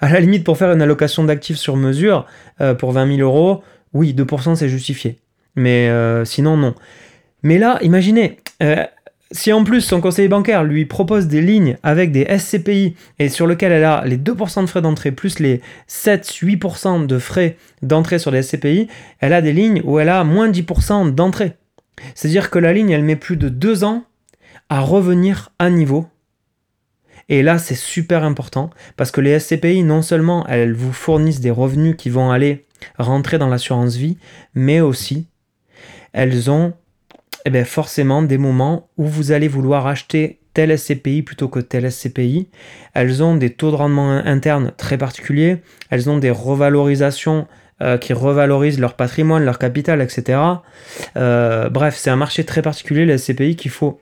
[0.00, 2.26] À la limite, pour faire une allocation d'actifs sur mesure,
[2.60, 5.18] euh, pour 20 000 euros, oui, 2% c'est justifié.
[5.54, 6.74] Mais euh, sinon, non.
[7.42, 8.84] Mais là, imaginez, euh,
[9.32, 13.46] si en plus son conseiller bancaire lui propose des lignes avec des SCPI et sur
[13.46, 18.30] lequel elle a les 2% de frais d'entrée plus les 7-8% de frais d'entrée sur
[18.30, 18.88] les SCPI,
[19.20, 21.54] elle a des lignes où elle a moins 10% d'entrée.
[22.14, 24.04] C'est-à-dire que la ligne, elle met plus de 2 ans
[24.68, 26.06] à revenir à niveau.
[27.28, 31.50] Et là, c'est super important parce que les SCPI, non seulement elles vous fournissent des
[31.50, 32.66] revenus qui vont aller
[32.98, 34.18] rentrer dans l'assurance vie,
[34.54, 35.26] mais aussi
[36.12, 36.74] elles ont
[37.44, 41.90] eh bien forcément des moments où vous allez vouloir acheter tel SCPI plutôt que tel
[41.90, 42.48] SCPI.
[42.94, 45.58] Elles ont des taux de rendement internes très particuliers,
[45.90, 47.46] elles ont des revalorisations
[47.80, 50.38] euh, qui revalorisent leur patrimoine, leur capital, etc.
[51.16, 53.98] Euh, bref, c'est un marché très particulier, les SCPI, qu'il faut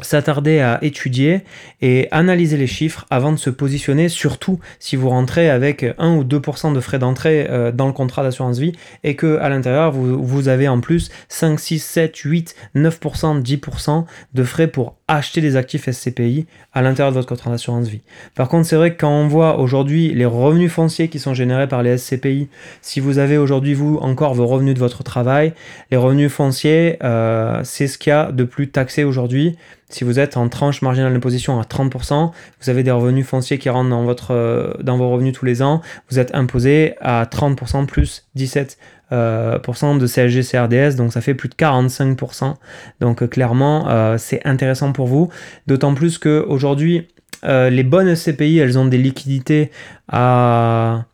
[0.00, 1.42] s'attarder à étudier
[1.80, 6.24] et analyser les chiffres avant de se positionner, surtout si vous rentrez avec 1 ou
[6.24, 8.72] 2% de frais d'entrée euh, dans le contrat d'assurance vie
[9.04, 14.04] et que à l'intérieur vous, vous, avez en plus 5, 6, 7, 8, 9%, 10%
[14.34, 18.02] de frais pour acheter des actifs SCPI à l'intérieur de votre contrat d'assurance vie.
[18.34, 21.68] Par contre, c'est vrai que quand on voit aujourd'hui les revenus fonciers qui sont générés
[21.68, 22.48] par les SCPI,
[22.82, 25.52] si vous avez aujourd'hui vous encore vos revenus de votre travail,
[25.90, 29.56] les revenus fonciers, euh, c'est ce qu'il y a de plus taxé aujourd'hui
[29.88, 33.68] si vous êtes en tranche marginale d'imposition à 30%, vous avez des revenus fonciers qui
[33.68, 37.86] rentrent dans, votre, euh, dans vos revenus tous les ans, vous êtes imposé à 30%
[37.86, 38.76] plus 17%
[39.12, 39.58] euh,
[39.98, 42.54] de CSG CRDS, donc ça fait plus de 45%.
[43.00, 45.28] Donc euh, clairement, c'est intéressant pour vous,
[45.66, 47.08] d'autant plus qu'aujourd'hui,
[47.44, 49.70] les bonnes SCPI, elles ont des liquidités
[50.08, 51.04] à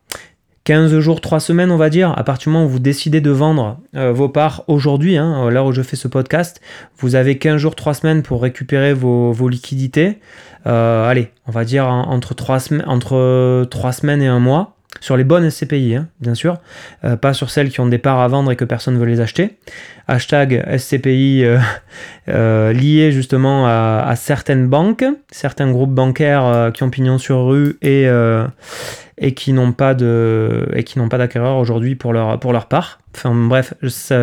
[0.65, 3.31] 15 jours, 3 semaines, on va dire, à partir du moment où vous décidez de
[3.31, 6.61] vendre euh, vos parts aujourd'hui, hein, l'heure où je fais ce podcast,
[6.99, 10.21] vous avez 15 jours, 3 semaines pour récupérer vos, liquidités.
[10.67, 14.77] Euh, allez, on va dire entre, 3 entre 3 semaines et 1 mois.
[15.01, 16.59] Sur les bonnes SCPI, hein, bien sûr,
[17.03, 19.07] euh, pas sur celles qui ont des parts à vendre et que personne ne veut
[19.07, 19.57] les acheter.
[20.07, 21.45] Hashtag SCPI
[22.29, 28.07] lié justement à, certaines banques, certains groupes bancaires qui ont pignon sur rue et,
[29.23, 32.67] et qui n'ont pas de et qui n'ont pas d'acquéreur aujourd'hui pour leur pour leur
[32.67, 32.99] part.
[33.15, 33.75] Enfin bref,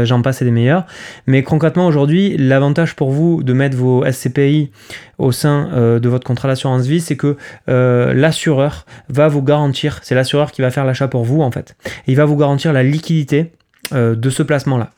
[0.03, 0.85] j'en passe et des meilleurs.
[1.25, 4.71] Mais concrètement aujourd'hui, l'avantage pour vous de mettre vos SCPI
[5.17, 7.37] au sein euh, de votre contrat d'assurance vie, c'est que
[7.69, 11.75] euh, l'assureur va vous garantir, c'est l'assureur qui va faire l'achat pour vous en fait,
[12.07, 13.51] et il va vous garantir la liquidité
[13.93, 14.91] euh, de ce placement-là.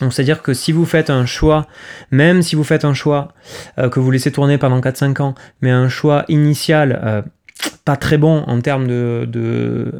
[0.00, 1.68] Donc c'est-à-dire que si vous faites un choix,
[2.10, 3.28] même si vous faites un choix
[3.76, 7.24] que vous laissez tourner pendant 4-5 ans, mais un choix initial
[7.84, 9.92] pas très bon en termes de, de,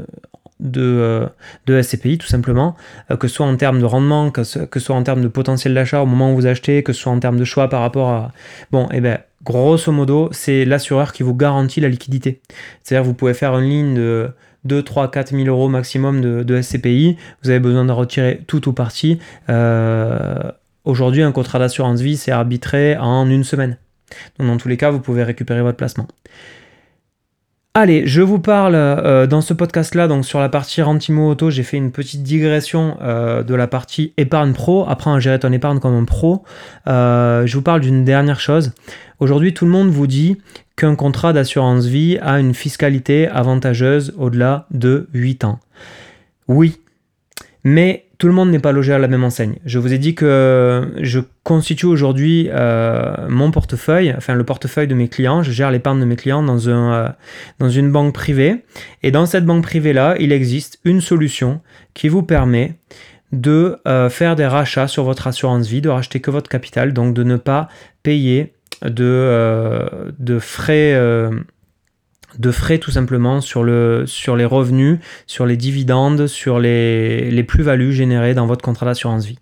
[0.76, 1.26] euh,
[1.66, 2.76] de, SCPI tout simplement,
[3.11, 5.74] euh, que ce soit en termes de rendement, que ce, soit en termes de potentiel
[5.74, 8.11] d'achat au moment où vous achetez, que ce soit en termes de choix par rapport
[8.11, 8.32] à...
[8.70, 12.40] Bon, et eh ben grosso modo, c'est l'assureur qui vous garantit la liquidité.
[12.82, 14.30] C'est-à-dire vous pouvez faire une ligne de
[14.64, 18.72] 2, 3, 4 000 euros maximum de, SCPI, vous avez besoin de retirer tout ou
[18.72, 19.18] partie.
[19.48, 20.38] Euh,
[20.84, 23.78] aujourd'hui, un contrat d'assurance vie, c'est arbitré en une semaine.
[24.38, 26.07] Donc dans tous les cas, vous pouvez récupérer votre placement.
[27.74, 31.62] Allez, je vous parle euh, dans ce podcast-là, donc sur la partie Rentimo Auto, j'ai
[31.62, 35.78] fait une petite digression euh, de la partie épargne pro, apprends à gérer ton épargne
[35.78, 36.44] comme un pro.
[36.86, 38.72] Euh, je vous parle d'une dernière chose.
[39.20, 40.36] Aujourd'hui, tout le monde vous dit
[40.76, 45.58] qu'un contrat d'assurance vie a une fiscalité avantageuse au-delà de 8 ans.
[46.48, 46.78] Oui,
[47.64, 49.56] mais tout le monde n'est pas logé à la même enseigne.
[49.64, 54.94] Je vous ai dit que je constitue aujourd'hui euh, mon portefeuille, enfin le portefeuille de
[54.94, 55.42] mes clients.
[55.42, 57.08] Je gère l'épargne de mes clients dans, un, euh,
[57.58, 58.62] dans une banque privée.
[59.02, 61.62] Et dans cette banque privée-là, il existe une solution
[61.94, 62.76] qui vous permet
[63.32, 67.14] de euh, faire des rachats sur votre assurance vie, de racheter que votre capital, donc
[67.14, 67.66] de ne pas
[68.04, 68.52] payer
[68.82, 70.94] de, de frais
[72.39, 77.43] de frais tout simplement sur, le, sur les revenus, sur les dividendes, sur les, les
[77.43, 79.39] plus-values générées dans votre contrat d'assurance vie.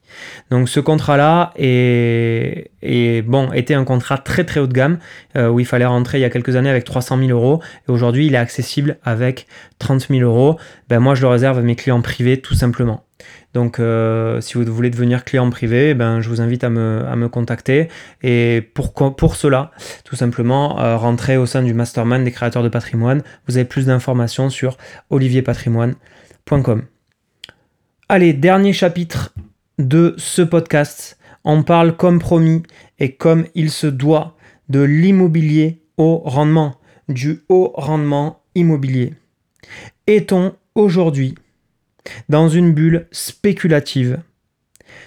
[0.50, 4.98] Donc ce contrat-là est, est, bon, était un contrat très très haut de gamme
[5.36, 7.92] euh, où il fallait rentrer il y a quelques années avec 300 000 euros et
[7.92, 9.46] aujourd'hui il est accessible avec
[9.78, 10.58] 30 000 euros.
[10.88, 13.04] Ben, moi je le réserve à mes clients privés tout simplement.
[13.52, 17.88] Donc, euh, si vous voulez devenir client privé, ben, je vous invite à me, contacter.
[18.22, 19.72] Et pour, cela,
[20.04, 23.22] tout simplement, euh, rentrez au sein du mastermind des créateurs de patrimoine.
[23.48, 24.76] Vous avez plus d'informations sur
[25.10, 26.82] olivierpatrimoine.com.
[28.08, 29.34] Allez, dernier chapitre
[29.78, 31.18] de ce podcast.
[31.44, 32.62] On parle comme promis
[32.98, 34.36] et comme il se doit
[34.68, 36.76] de l'immobilier au rendement,
[37.08, 39.14] du haut rendement immobilier.
[40.06, 41.34] Est-on aujourd'hui
[42.28, 44.20] dans une bulle spéculative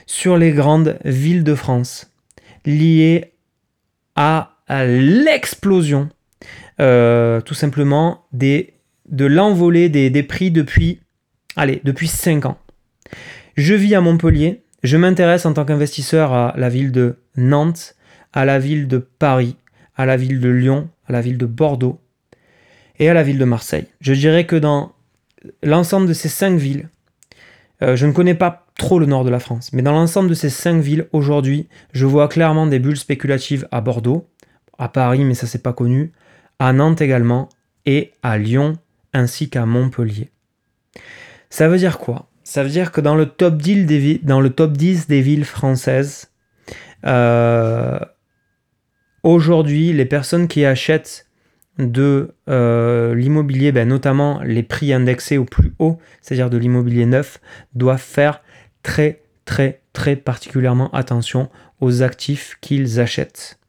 [0.05, 2.11] sur les grandes villes de France
[2.65, 3.33] liées
[4.15, 6.09] à, l'explosion
[6.79, 8.73] euh, tout simplement des,
[9.09, 10.99] de l'envolée des, prix depuis,
[11.55, 12.57] allez, depuis 5 ans.
[13.55, 17.95] Je vis à Montpellier, je m'intéresse en tant qu'investisseur à la ville de Nantes,
[18.31, 19.57] à la ville de Paris,
[19.95, 22.01] à la ville de Lyon, à la ville de Bordeaux
[22.99, 23.85] et à la ville de Marseille.
[24.01, 24.92] Je dirais que dans
[25.61, 26.89] l'ensemble de ces cinq villes,
[27.81, 30.33] euh, je ne connais pas trop le nord de la France, mais dans l'ensemble de
[30.33, 34.27] ces cinq villes, aujourd'hui, je vois clairement des bulles spéculatives à Bordeaux,
[34.77, 36.11] à Paris, mais ça c'est pas connu,
[36.59, 37.49] à Nantes également,
[37.85, 38.73] et à Lyon,
[39.13, 40.31] ainsi qu'à Montpellier.
[41.49, 42.29] Ça veut dire quoi?
[42.43, 45.45] Ça veut dire que dans le top 10 des, dans le top 10 des villes
[45.45, 46.31] françaises,
[47.05, 47.99] euh,
[49.23, 51.27] aujourd'hui, les personnes qui achètent
[51.79, 57.39] de euh, l'immobilier, ben, notamment les prix indexés au plus haut, c'est-à-dire de l'immobilier neuf,
[57.73, 58.41] doivent faire
[58.83, 61.49] très très très particulièrement attention
[61.81, 63.59] aux actifs qu'ils achètent.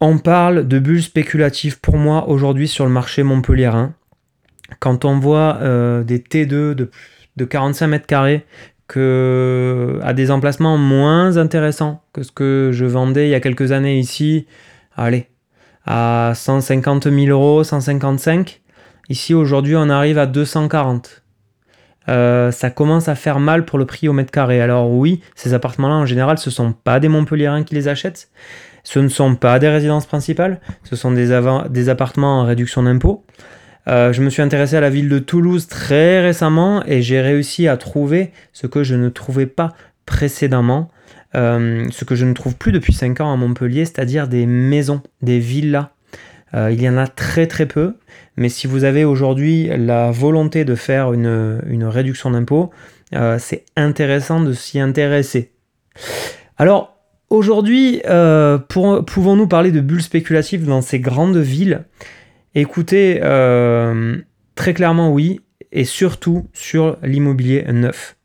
[0.00, 3.94] On parle de bulles spéculatives pour moi aujourd'hui sur le marché montpelliérain.
[4.78, 6.90] Quand on voit euh, des T2 de,
[7.36, 8.44] de 45 mètres carrés
[8.94, 13.98] à des emplacements moins intéressants que ce que je vendais il y a quelques années
[13.98, 14.46] ici,
[14.94, 15.28] allez,
[15.86, 18.60] à 150 000 euros, 155.
[19.08, 21.22] Ici, aujourd'hui, on arrive à 240.
[22.08, 24.60] Euh, ça commence à faire mal pour le prix au mètre carré.
[24.60, 28.30] Alors oui, ces appartements-là, en général, ce ne sont pas des Montpelliérains qui les achètent.
[28.84, 30.60] Ce ne sont pas des résidences principales.
[30.84, 33.24] Ce sont des, appartements en réduction d'impôt.
[33.88, 37.68] Euh, je me suis intéressé à la ville de Toulouse très récemment et j'ai réussi
[37.68, 39.72] à trouver ce que je ne trouvais pas
[40.06, 40.90] précédemment.
[41.36, 45.02] Euh, ce que je ne trouve plus depuis 5 ans à Montpellier, c'est-à-dire des maisons,
[45.22, 45.90] des villas.
[46.54, 47.96] Euh, il y en a très très peu,
[48.36, 52.70] mais si vous avez aujourd'hui la volonté de faire une, réduction d'impôt,
[53.14, 55.52] euh, c'est intéressant de s'y intéresser.
[56.56, 56.96] Alors,
[57.28, 58.00] aujourd'hui,
[58.68, 61.84] pouvons-nous parler de bulles spéculatives dans ces grandes villes?
[62.54, 63.20] Écoutez,
[64.54, 65.40] très clairement oui,
[65.72, 68.15] et surtout sur l'immobilier neuf.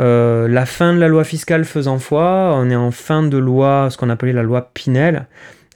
[0.00, 3.88] Euh, la fin de la loi fiscale faisant foi, on est en fin de loi,
[3.90, 5.26] ce qu'on appelait la loi Pinel.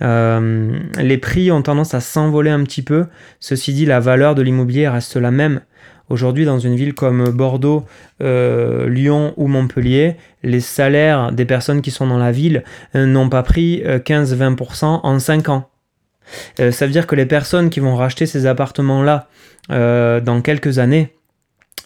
[0.00, 3.06] les prix ont tendance à s'envoler un petit peu.
[3.40, 5.60] Ceci dit, la valeur de l'immobilier reste la même.
[6.08, 7.84] Aujourd'hui, dans une ville comme Bordeaux,
[8.22, 12.62] euh, Lyon ou Montpellier, les salaires des personnes qui sont dans la ville
[12.94, 15.68] euh, n'ont pas pris 15-20% euh, en 5 ans.
[16.58, 19.28] ça veut dire que les personnes qui vont racheter ces appartements-là
[19.68, 21.12] dans quelques années,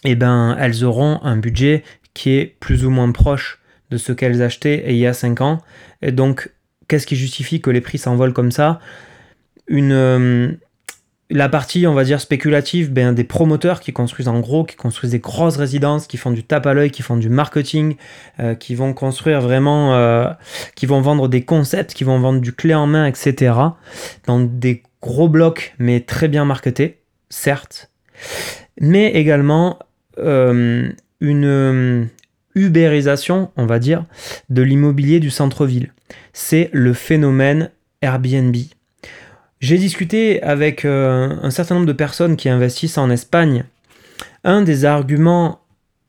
[0.03, 1.83] eh ben, elles auront un budget
[2.13, 3.59] qui est plus ou moins proche
[3.89, 5.57] de ce qu'elles achetaient il y a 5 ans.
[6.01, 6.51] Et donc,
[6.87, 8.79] qu'est-ce qui justifie que les prix s'envolent comme ça?
[9.67, 10.57] Une
[11.31, 15.11] la partie, on va dire, spéculative, ben, des promoteurs qui construisent en gros, qui construisent
[15.11, 17.95] des grosses résidences, qui font du tape à l'œil, qui font du marketing,
[18.39, 20.29] euh, qui vont construire vraiment, euh,
[20.75, 23.53] qui vont vendre des concepts, qui vont vendre du clé en main, etc.
[24.27, 26.99] Dans des gros blocs, mais très bien marketés,
[27.29, 27.89] certes.
[28.79, 29.79] Mais également
[31.21, 32.09] euh, une
[32.55, 34.05] ubérisation, on va dire,
[34.49, 35.93] de l'immobilier du centre-ville.
[36.33, 38.55] C'est le phénomène Airbnb.
[39.59, 43.63] J'ai discuté avec euh, un certain nombre de personnes qui investissent en Espagne.
[44.43, 45.61] Un des arguments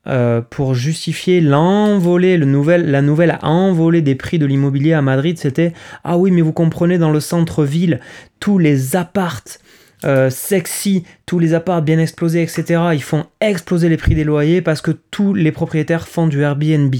[0.08, 6.16] euh, pour justifier l'envolée, la nouvelle envolée des prix de l'immobilier à Madrid, c'était Ah
[6.16, 8.00] oui, mais vous comprenez, dans le centre-ville,
[8.40, 9.60] tous les appartes
[10.05, 14.62] euh, sexy, tous les apparts bien explosés, etc., ils font exploser les prix des loyers
[14.62, 16.94] parce que tous les propriétaires font du Airbnb.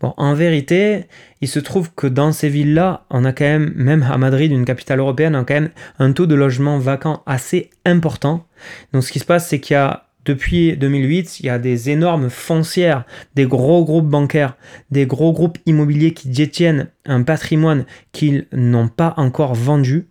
[0.00, 1.04] Bon, en vérité,
[1.40, 4.64] il se trouve que dans ces villes-là, on a quand même, même à Madrid, une
[4.64, 8.46] capitale européenne, on a quand même un taux de logement vacant assez important.
[8.92, 11.90] Donc ce qui se passe, c'est qu'il y a, depuis 2008, il y a des
[11.90, 14.56] énormes foncières, des gros groupes bancaires,
[14.90, 20.06] des gros groupes immobiliers qui détiennent un patrimoine qu'ils n'ont pas encore vendu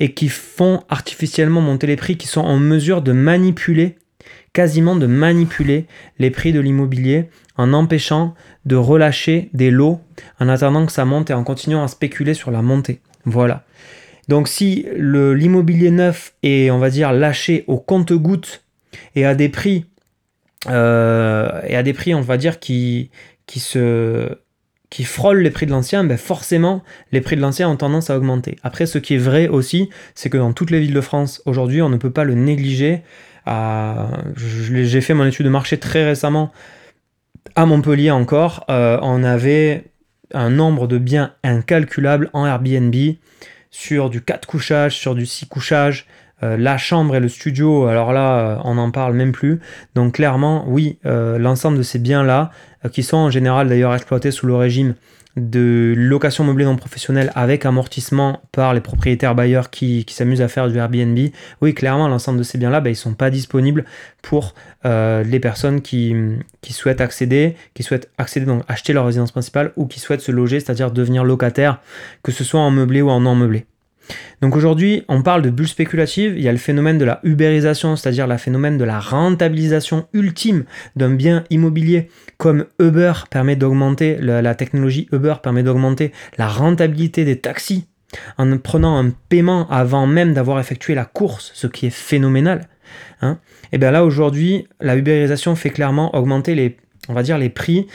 [0.00, 3.96] et qui font artificiellement monter les prix, qui sont en mesure de manipuler
[4.52, 5.86] quasiment de manipuler
[6.18, 8.34] les prix de l'immobilier en empêchant
[8.64, 10.00] de relâcher des lots
[10.40, 13.00] en attendant que ça monte et en continuant à spéculer sur la montée.
[13.24, 13.64] Voilà.
[14.28, 18.64] Donc si l'immobilier neuf est, on va dire, lâché au compte-gouttes
[19.14, 19.86] et à des prix,
[20.68, 23.10] euh, et à des prix, on va dire, qui,
[23.46, 24.38] qui se
[24.90, 26.82] qui frôlent les prix de l'ancien, ben forcément,
[27.12, 28.56] les prix de l'ancien ont tendance à augmenter.
[28.62, 31.80] Après, ce qui est vrai aussi, c'est que dans toutes les villes de France, aujourd'hui,
[31.80, 33.02] on ne peut pas le négliger.
[34.36, 36.52] J'ai fait mon étude de marché très récemment
[37.56, 39.84] à Montpellier encore, euh, on avait
[40.32, 42.94] un nombre de biens incalculable en Airbnb
[43.70, 46.06] sur du 4 couchages, sur du 6 couchages.
[46.42, 49.60] Euh, la chambre et le studio, alors là, euh, on n'en parle même plus.
[49.94, 52.50] Donc clairement, oui, l'ensemble de ces biens-là,
[52.92, 54.94] qui sont en général d'ailleurs exploités sous le régime
[55.36, 60.68] de location meublée non professionnelle avec amortissement par les propriétaires bailleurs qui, s'amusent à faire
[60.68, 61.18] du Airbnb,
[61.60, 63.84] oui, clairement, l'ensemble de ces biens-là, bah, ils ne sont pas disponibles
[64.22, 66.14] pour euh, les personnes qui,
[66.62, 70.32] qui, souhaitent accéder, qui souhaitent accéder, donc acheter leur résidence principale ou qui souhaitent se
[70.32, 71.80] loger, c'est-à-dire devenir locataire,
[72.22, 73.66] que ce soit en meublé ou en non meublé.
[74.40, 77.96] Donc aujourd'hui, on parle de bulle spéculative, il y a le phénomène de la ubérisation,
[77.96, 80.64] c'est-à-dire le phénomène de la rentabilisation ultime
[80.96, 82.08] d'un bien immobilier,
[82.38, 87.86] comme Uber permet d'augmenter, la, technologie Uber permet d'augmenter la rentabilité des taxis
[88.38, 92.68] en prenant un paiement avant même d'avoir effectué la course, ce qui est phénoménal.
[93.22, 93.38] Hein.
[93.72, 96.76] Et bien là aujourd'hui, la ubérisation fait clairement augmenter les,
[97.08, 97.86] on va dire, les prix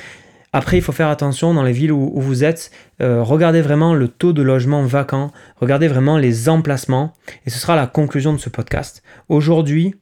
[0.56, 2.72] après, il faut faire attention dans les villes où, vous êtes.
[3.02, 5.34] Euh, regardez vraiment le taux de logement vacant.
[5.58, 7.12] Regardez vraiment les emplacements.
[7.46, 9.04] Et ce sera la conclusion de ce podcast.
[9.28, 9.96] Aujourd'hui,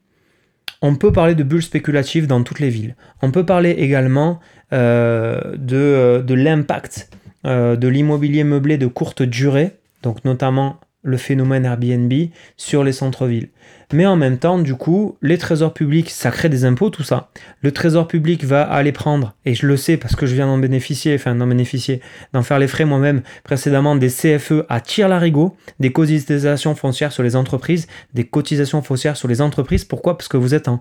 [0.83, 2.95] on peut parler de bulles spéculatives dans toutes les villes.
[3.23, 4.39] On peut parler également
[4.73, 7.09] euh, de, de l'impact
[7.47, 9.71] euh, de l'immobilier meublé de courte durée,
[10.03, 12.11] donc notamment le phénomène Airbnb
[12.57, 13.49] sur les centres-villes.
[13.91, 17.29] Mais en même temps, du coup, les trésors publics, ça crée des impôts, tout ça.
[17.61, 20.57] Le trésor public va aller prendre, et je le sais parce que je viens d'en
[20.57, 22.01] bénéficier, enfin d'en bénéficier,
[22.33, 27.21] d'en faire les frais moi-même précédemment, des CFE à tir larigot, des cotisations foncières sur
[27.21, 29.85] les entreprises, des cotisations foncières sur les entreprises.
[29.85, 30.17] Pourquoi?
[30.17, 30.79] Parce que vous êtes en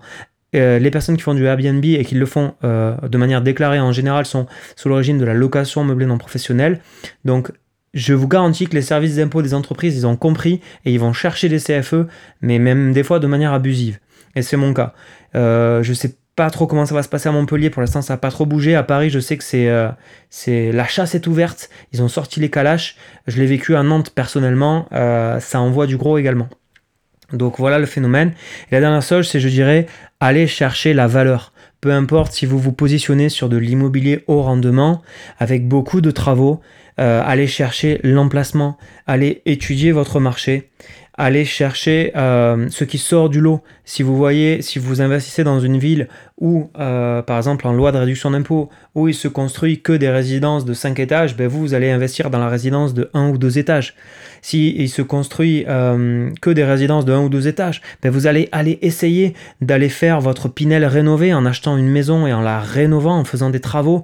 [0.55, 3.79] euh, les personnes qui font du Airbnb et qui le font euh, de manière déclarée
[3.79, 4.45] en général sont
[4.75, 6.79] sous l'origine de la location meublée non professionnelle.
[7.25, 7.51] Donc
[7.93, 11.13] je vous garantis que les services d'impôt des entreprises, ils ont compris et ils vont
[11.13, 12.07] chercher des CFE,
[12.41, 13.99] mais même des fois de manière abusive.
[14.35, 14.93] Et c'est mon cas.
[15.35, 17.69] Euh, je sais pas trop comment ça va se passer à Montpellier.
[17.69, 18.75] Pour l'instant, ça n'a pas trop bougé.
[18.75, 19.89] À Paris, je sais que c'est, euh,
[20.29, 21.69] c'est la chasse est ouverte.
[21.91, 22.95] Ils ont sorti les calaches.
[23.27, 24.87] Je l'ai vécu à Nantes personnellement.
[24.93, 26.49] Euh, ça envoie du gros également.
[27.31, 28.33] Donc voilà le phénomène.
[28.71, 29.85] Et la dernière chose, c'est, je dirais,
[30.19, 31.53] aller chercher la valeur.
[31.81, 35.01] Peu importe si vous vous positionnez sur de l'immobilier haut rendement,
[35.37, 36.61] avec beaucoup de travaux,
[36.99, 38.77] euh, allez chercher l'emplacement,
[39.07, 40.69] allez étudier votre marché,
[41.15, 43.61] allez chercher euh, ce qui sort du lot.
[43.85, 46.07] Si vous voyez, si vous investissez dans une ville
[46.39, 50.09] où, euh, par exemple, en loi de réduction d'impôt, où il se construit que des
[50.09, 53.57] résidences de 5 étages, ben vous, allez investir dans la résidence de 1 ou 2
[53.57, 53.95] étages.
[54.41, 58.49] Si il se construit que des résidences de 1 ou 2 étages, ben vous allez
[58.51, 63.17] aller essayer d'aller faire votre Pinel rénové en achetant une maison et en la rénovant,
[63.17, 64.03] en faisant des travaux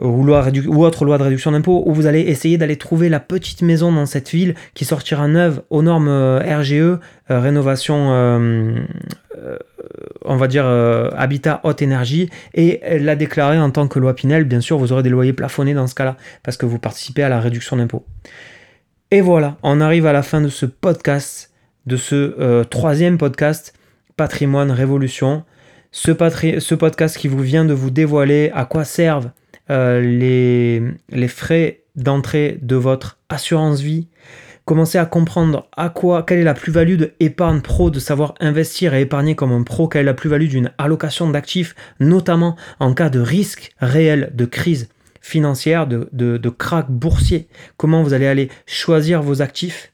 [0.00, 3.20] ou, loi ou autre loi de réduction d'impôt, où vous allez essayer d'aller trouver la
[3.20, 6.98] petite maison dans cette ville qui sortira neuve aux normes euh, RGE, euh,
[7.28, 8.74] rénovation, euh,
[10.24, 14.44] on va dire habitat haute énergie, et la déclarer en tant que loi Pinel.
[14.44, 17.28] Bien sûr, vous aurez des loyers plafonnés dans ce cas-là, parce que vous participez à
[17.28, 18.04] la réduction d'impôt.
[19.10, 21.52] Et voilà, on arrive à la fin de ce podcast,
[21.86, 23.72] de ce troisième podcast,
[24.16, 25.44] Patrimoine Révolution.
[25.90, 29.30] Ce, ce, podcast qui vous vient de vous dévoiler à quoi servent
[29.70, 34.08] euh, les, frais d'entrée de votre assurance vie,
[34.64, 38.94] commencez à comprendre à quoi, quelle est la plus-value de épargne pro, de savoir investir
[38.94, 43.10] et épargner comme un pro, quelle est la plus-value d'une allocation d'actifs, notamment en cas
[43.10, 44.88] de risque réel de crise
[45.20, 49.92] financière, de, de, de crack boursier, comment vous allez aller choisir vos actifs,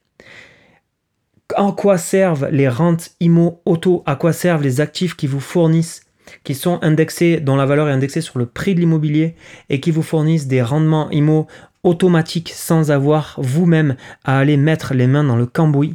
[1.56, 6.05] en quoi servent les rentes IMO auto, à quoi servent les actifs qui vous fournissent
[6.44, 9.34] qui sont indexés, dont la valeur est indexée sur le prix de l'immobilier
[9.70, 11.46] et qui vous fournissent des rendements IMO
[11.82, 15.94] automatiques sans avoir vous-même à aller mettre les mains dans le cambouis.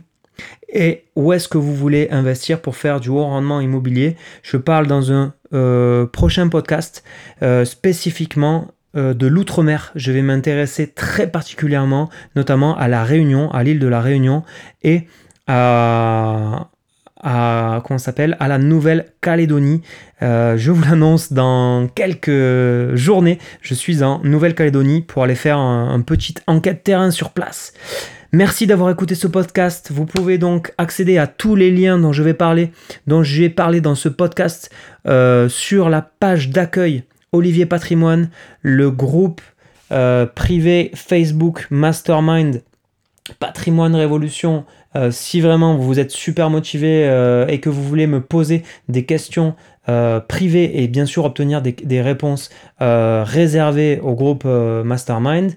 [0.73, 4.15] Et où est-ce que vous voulez investir pour faire du haut rendement immobilier?
[4.41, 7.03] Je parle dans un euh, prochain podcast
[7.43, 9.91] euh, spécifiquement euh, de l'outre-mer.
[9.95, 14.43] Je vais m'intéresser très particulièrement, notamment à la Réunion, à l'île de la Réunion
[14.83, 15.07] et
[15.47, 16.69] à,
[17.23, 17.81] à
[18.47, 19.81] la Nouvelle-Calédonie.
[20.21, 23.39] Euh, je vous l'annonce dans quelques journées.
[23.61, 27.73] Je suis en Nouvelle-Calédonie pour aller faire un, une petite enquête terrain sur place.
[28.33, 29.91] Merci d'avoir écouté ce podcast.
[29.93, 32.71] Vous pouvez donc accéder à tous les liens dont je vais parler,
[33.05, 34.69] dont j'ai parlé dans ce podcast,
[35.05, 37.03] euh, sur la page d'accueil
[37.33, 38.29] Olivier Patrimoine,
[38.61, 39.41] le groupe
[39.91, 42.61] euh, privé Facebook Mastermind
[43.39, 44.65] Patrimoine Révolution
[44.95, 49.05] euh, si vraiment vous êtes super motivé euh, et que vous voulez me poser des
[49.05, 49.55] questions
[49.89, 55.53] euh, privées et bien sûr obtenir des, réponses réservées au groupe Mastermind,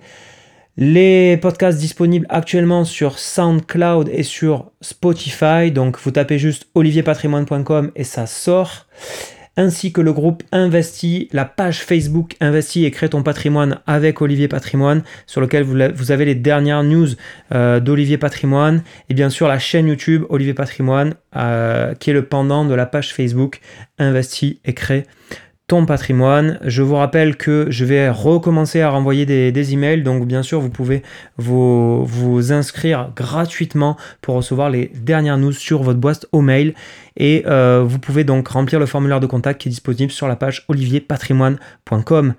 [0.77, 5.71] les podcasts disponibles actuellement sur SoundCloud et sur Spotify.
[5.71, 8.87] Donc vous tapez juste olivierpatrimoine.com et ça sort
[9.57, 14.49] ainsi que le groupe Investi, la page Facebook Investi et crée ton patrimoine avec Olivier
[14.49, 17.09] Patrimoine, sur lequel vous avez les dernières news
[17.55, 22.25] euh, d'Olivier Patrimoine, et bien sûr la chaîne YouTube Olivier Patrimoine, euh, qui est le
[22.25, 23.61] pendant de la page Facebook
[23.99, 25.05] Investi et crée
[25.67, 26.59] ton patrimoine.
[26.63, 30.69] Je vous rappelle que je vais recommencer à renvoyer des, emails, donc bien sûr vous
[30.69, 31.03] pouvez
[31.39, 36.75] vous, inscrire gratuitement pour recevoir les dernières news sur votre boîte au mail
[37.17, 40.37] et euh, vous pouvez donc remplir le formulaire de contact qui est disponible sur la
[40.37, 42.35] page olivierpatrimoine.com.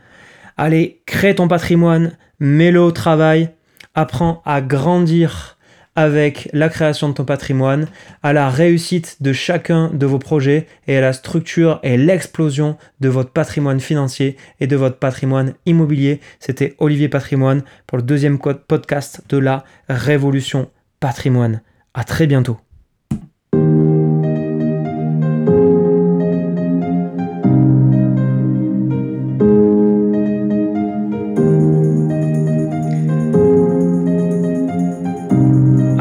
[0.57, 3.49] Allez, crée ton patrimoine, mets-le au travail,
[3.95, 5.54] apprends à grandir
[5.95, 7.87] avec la création de ton patrimoine,
[8.21, 13.09] à la réussite de chacun de vos projets et à la structure et l'explosion de
[13.09, 16.19] votre patrimoine financier et de votre patrimoine immobilier.
[16.39, 20.69] C'était Olivier Patrimoine pour le deuxième podcast de la Révolution
[20.99, 21.61] Patrimoine.
[21.93, 22.57] À très bientôt.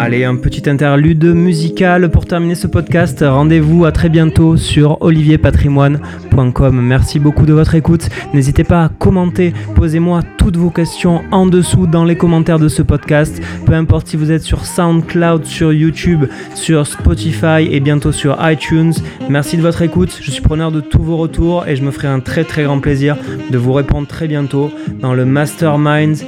[0.06, 3.24] Allez, un petit interlude musical pour terminer ce podcast.
[3.26, 6.78] Rendez-vous à très bientôt sur olivierpatrimoine.com.
[6.78, 8.10] Merci beaucoup de votre écoute.
[8.34, 12.82] N'hésitez pas à commenter, posez-moi toutes vos questions en dessous dans les commentaires de ce
[12.82, 13.40] podcast.
[13.64, 18.92] Peu importe si vous êtes sur SoundCloud, sur YouTube, sur Spotify et bientôt sur iTunes.
[19.30, 20.18] Merci de votre écoute.
[20.20, 22.78] Je suis preneur de tous vos retours et je me ferai un très très grand
[22.78, 23.16] plaisir
[23.50, 26.18] de vous répondre très bientôt dans le Mastermind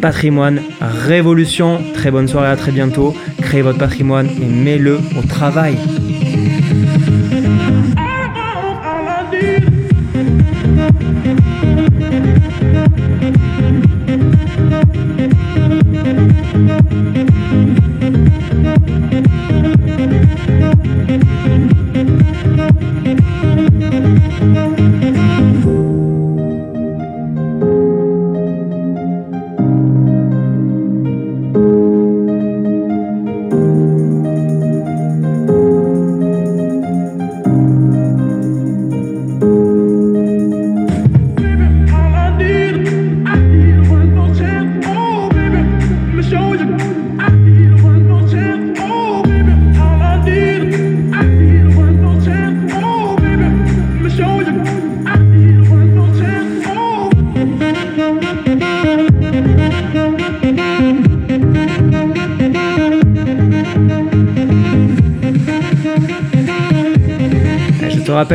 [0.00, 1.82] Patrimoine Révolution.
[1.92, 5.78] Très bonne soirée, à très bientôt créez votre patrimoine et mets-le au travail.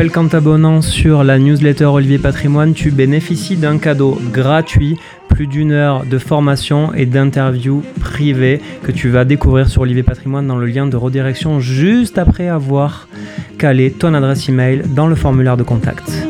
[0.04, 4.98] Rappelle qu'en t'abonnant sur la newsletter Olivier Patrimoine, tu bénéficies d'un cadeau gratuit,
[5.28, 10.46] plus d'une heure de formation et d'interviews privées que tu vas découvrir sur Olivier Patrimoine
[10.46, 13.08] dans le lien de redirection juste après avoir
[13.56, 16.23] calé ton adresse email dans le formulaire de contact.